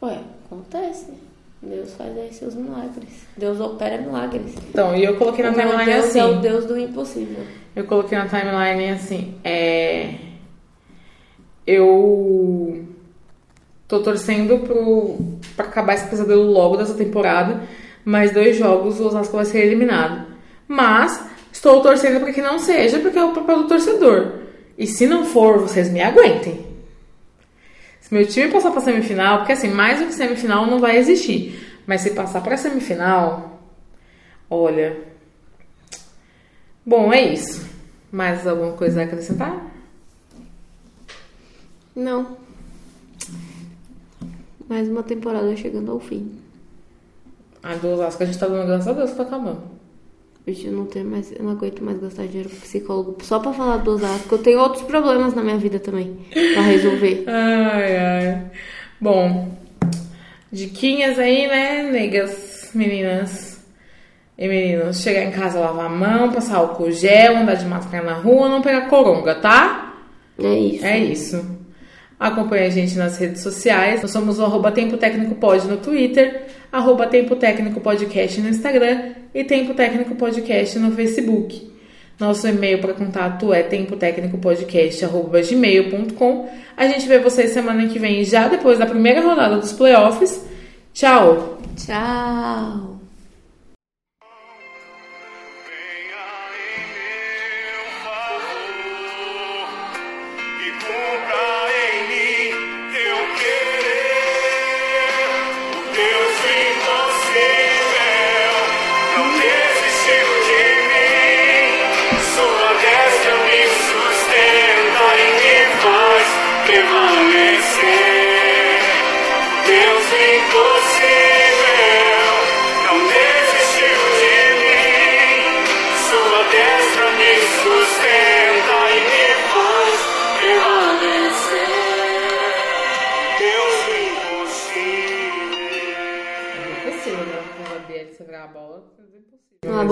Ué, 0.00 0.18
acontece. 0.46 1.12
Deus 1.62 1.94
faz 1.94 2.16
aí 2.18 2.32
seus 2.32 2.54
milagres. 2.54 3.24
Deus 3.36 3.60
opera 3.60 3.96
milagres. 3.98 4.54
Então, 4.68 4.96
e 4.96 5.04
eu 5.04 5.16
coloquei 5.16 5.44
na 5.44 5.52
o 5.52 5.56
meu 5.56 5.68
timeline 5.68 5.92
Deus 5.92 6.06
assim. 6.06 6.18
é 6.18 6.24
o 6.24 6.40
Deus 6.40 6.64
do 6.66 6.76
impossível. 6.76 7.44
Eu 7.74 7.84
coloquei 7.84 8.18
na 8.18 8.26
timeline 8.26 8.90
assim. 8.90 9.34
É... 9.44 10.14
Eu 11.64 12.84
tô 13.86 14.00
torcendo 14.00 14.58
pro... 14.58 15.18
pra 15.54 15.66
acabar 15.66 15.94
esse 15.94 16.08
pesadelo 16.08 16.50
logo 16.50 16.76
dessa 16.76 16.94
temporada. 16.94 17.62
Mais 18.04 18.32
dois 18.32 18.56
jogos 18.56 18.98
o 18.98 19.06
Osasco 19.06 19.36
vai 19.36 19.44
ser 19.44 19.64
eliminado. 19.64 20.26
Mas 20.66 21.24
estou 21.52 21.80
torcendo 21.80 22.18
para 22.18 22.32
que 22.32 22.42
não 22.42 22.58
seja, 22.58 22.98
porque 22.98 23.18
é 23.18 23.24
o 23.24 23.32
papel 23.32 23.58
do 23.58 23.68
torcedor. 23.68 24.41
E 24.82 24.86
se 24.88 25.06
não 25.06 25.24
for, 25.24 25.60
vocês 25.60 25.88
me 25.88 26.00
aguentem. 26.00 26.66
Se 28.00 28.12
meu 28.12 28.26
time 28.26 28.50
passar 28.50 28.72
pra 28.72 28.80
semifinal, 28.80 29.38
porque 29.38 29.52
assim, 29.52 29.68
mais 29.68 30.00
do 30.00 30.06
que 30.06 30.12
semifinal 30.12 30.66
não 30.66 30.80
vai 30.80 30.96
existir. 30.96 31.80
Mas 31.86 32.00
se 32.00 32.10
passar 32.10 32.42
pra 32.42 32.56
semifinal, 32.56 33.62
olha. 34.50 35.00
Bom, 36.84 37.12
é 37.12 37.32
isso. 37.32 37.64
Mais 38.10 38.44
alguma 38.44 38.72
coisa 38.72 39.02
a 39.02 39.04
acrescentar? 39.04 39.72
Não. 41.94 42.36
Mais 44.68 44.88
uma 44.88 45.04
temporada 45.04 45.56
chegando 45.56 45.92
ao 45.92 46.00
fim. 46.00 46.40
A 47.62 47.76
do 47.76 47.86
Osasco 47.86 48.20
a 48.20 48.26
gente 48.26 48.36
tá 48.36 48.48
dando 48.48 48.66
graças 48.66 48.88
a 48.88 48.92
Deus 48.92 49.10
que 49.12 49.16
tá 49.16 49.22
acabando. 49.22 49.62
Gente, 50.46 50.66
eu 50.66 50.72
não 50.72 50.86
tenho 50.86 51.04
mais, 51.04 51.30
eu 51.30 51.44
não 51.44 51.52
aguento 51.52 51.84
mais 51.84 52.00
gastar 52.00 52.26
dinheiro 52.26 52.50
com 52.50 52.56
psicólogo 52.56 53.16
só 53.22 53.38
pra 53.38 53.52
falar 53.52 53.76
do 53.76 53.92
Osasco. 53.92 54.34
Eu 54.34 54.38
tenho 54.38 54.58
outros 54.58 54.82
problemas 54.82 55.34
na 55.34 55.42
minha 55.42 55.56
vida 55.56 55.78
também 55.78 56.16
pra 56.54 56.62
resolver. 56.62 57.24
Ai, 57.30 57.96
ai. 57.96 58.50
Bom, 59.00 59.56
diquinhas 60.50 61.18
aí, 61.18 61.46
né, 61.46 61.84
negas, 61.84 62.70
meninas 62.74 63.64
e 64.36 64.48
meninos. 64.48 65.00
Chegar 65.00 65.22
em 65.22 65.30
casa, 65.30 65.60
lavar 65.60 65.86
a 65.86 65.88
mão, 65.88 66.32
passar 66.32 66.56
álcool 66.56 66.90
gel, 66.90 67.36
andar 67.36 67.54
de 67.54 67.66
máscara 67.66 68.04
na 68.04 68.14
rua, 68.14 68.48
não 68.48 68.62
pegar 68.62 68.88
coronga, 68.88 69.36
tá? 69.36 69.94
É 70.42 70.54
isso. 70.54 70.84
É 70.84 70.98
isso. 70.98 71.62
Acompanhe 72.18 72.66
a 72.66 72.70
gente 72.70 72.96
nas 72.96 73.16
redes 73.18 73.42
sociais. 73.42 74.02
Nós 74.02 74.10
somos 74.10 74.38
o 74.38 74.44
arroba 74.44 74.72
Tempo 74.72 74.96
Técnico 74.96 75.34
Pod 75.36 75.66
no 75.66 75.76
Twitter, 75.76 76.46
arroba 76.72 77.06
Tempo 77.06 77.36
Técnico 77.36 77.78
Podcast 77.80 78.40
no 78.40 78.48
Instagram 78.48 79.10
e 79.34 79.44
Tempo 79.44 79.74
Técnico 79.74 80.14
Podcast 80.14 80.78
no 80.78 80.90
Facebook. 80.92 81.70
Nosso 82.18 82.48
e-mail 82.48 82.80
para 82.80 82.94
contato 82.94 83.52
é 83.52 83.62
tempotecnicopodcast.gmail.com. 83.62 86.48
A 86.76 86.86
gente 86.86 87.06
vê 87.06 87.18
vocês 87.18 87.50
semana 87.50 87.86
que 87.88 87.98
vem, 87.98 88.24
já 88.24 88.48
depois 88.48 88.78
da 88.78 88.86
primeira 88.86 89.20
rodada 89.20 89.58
dos 89.58 89.72
playoffs. 89.72 90.46
Tchau! 90.94 91.58
Tchau. 91.76 92.91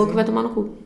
Boca 0.00 0.14
vai 0.14 0.24
tomar 0.24 0.42
no 0.42 0.50
cu. 0.50 0.79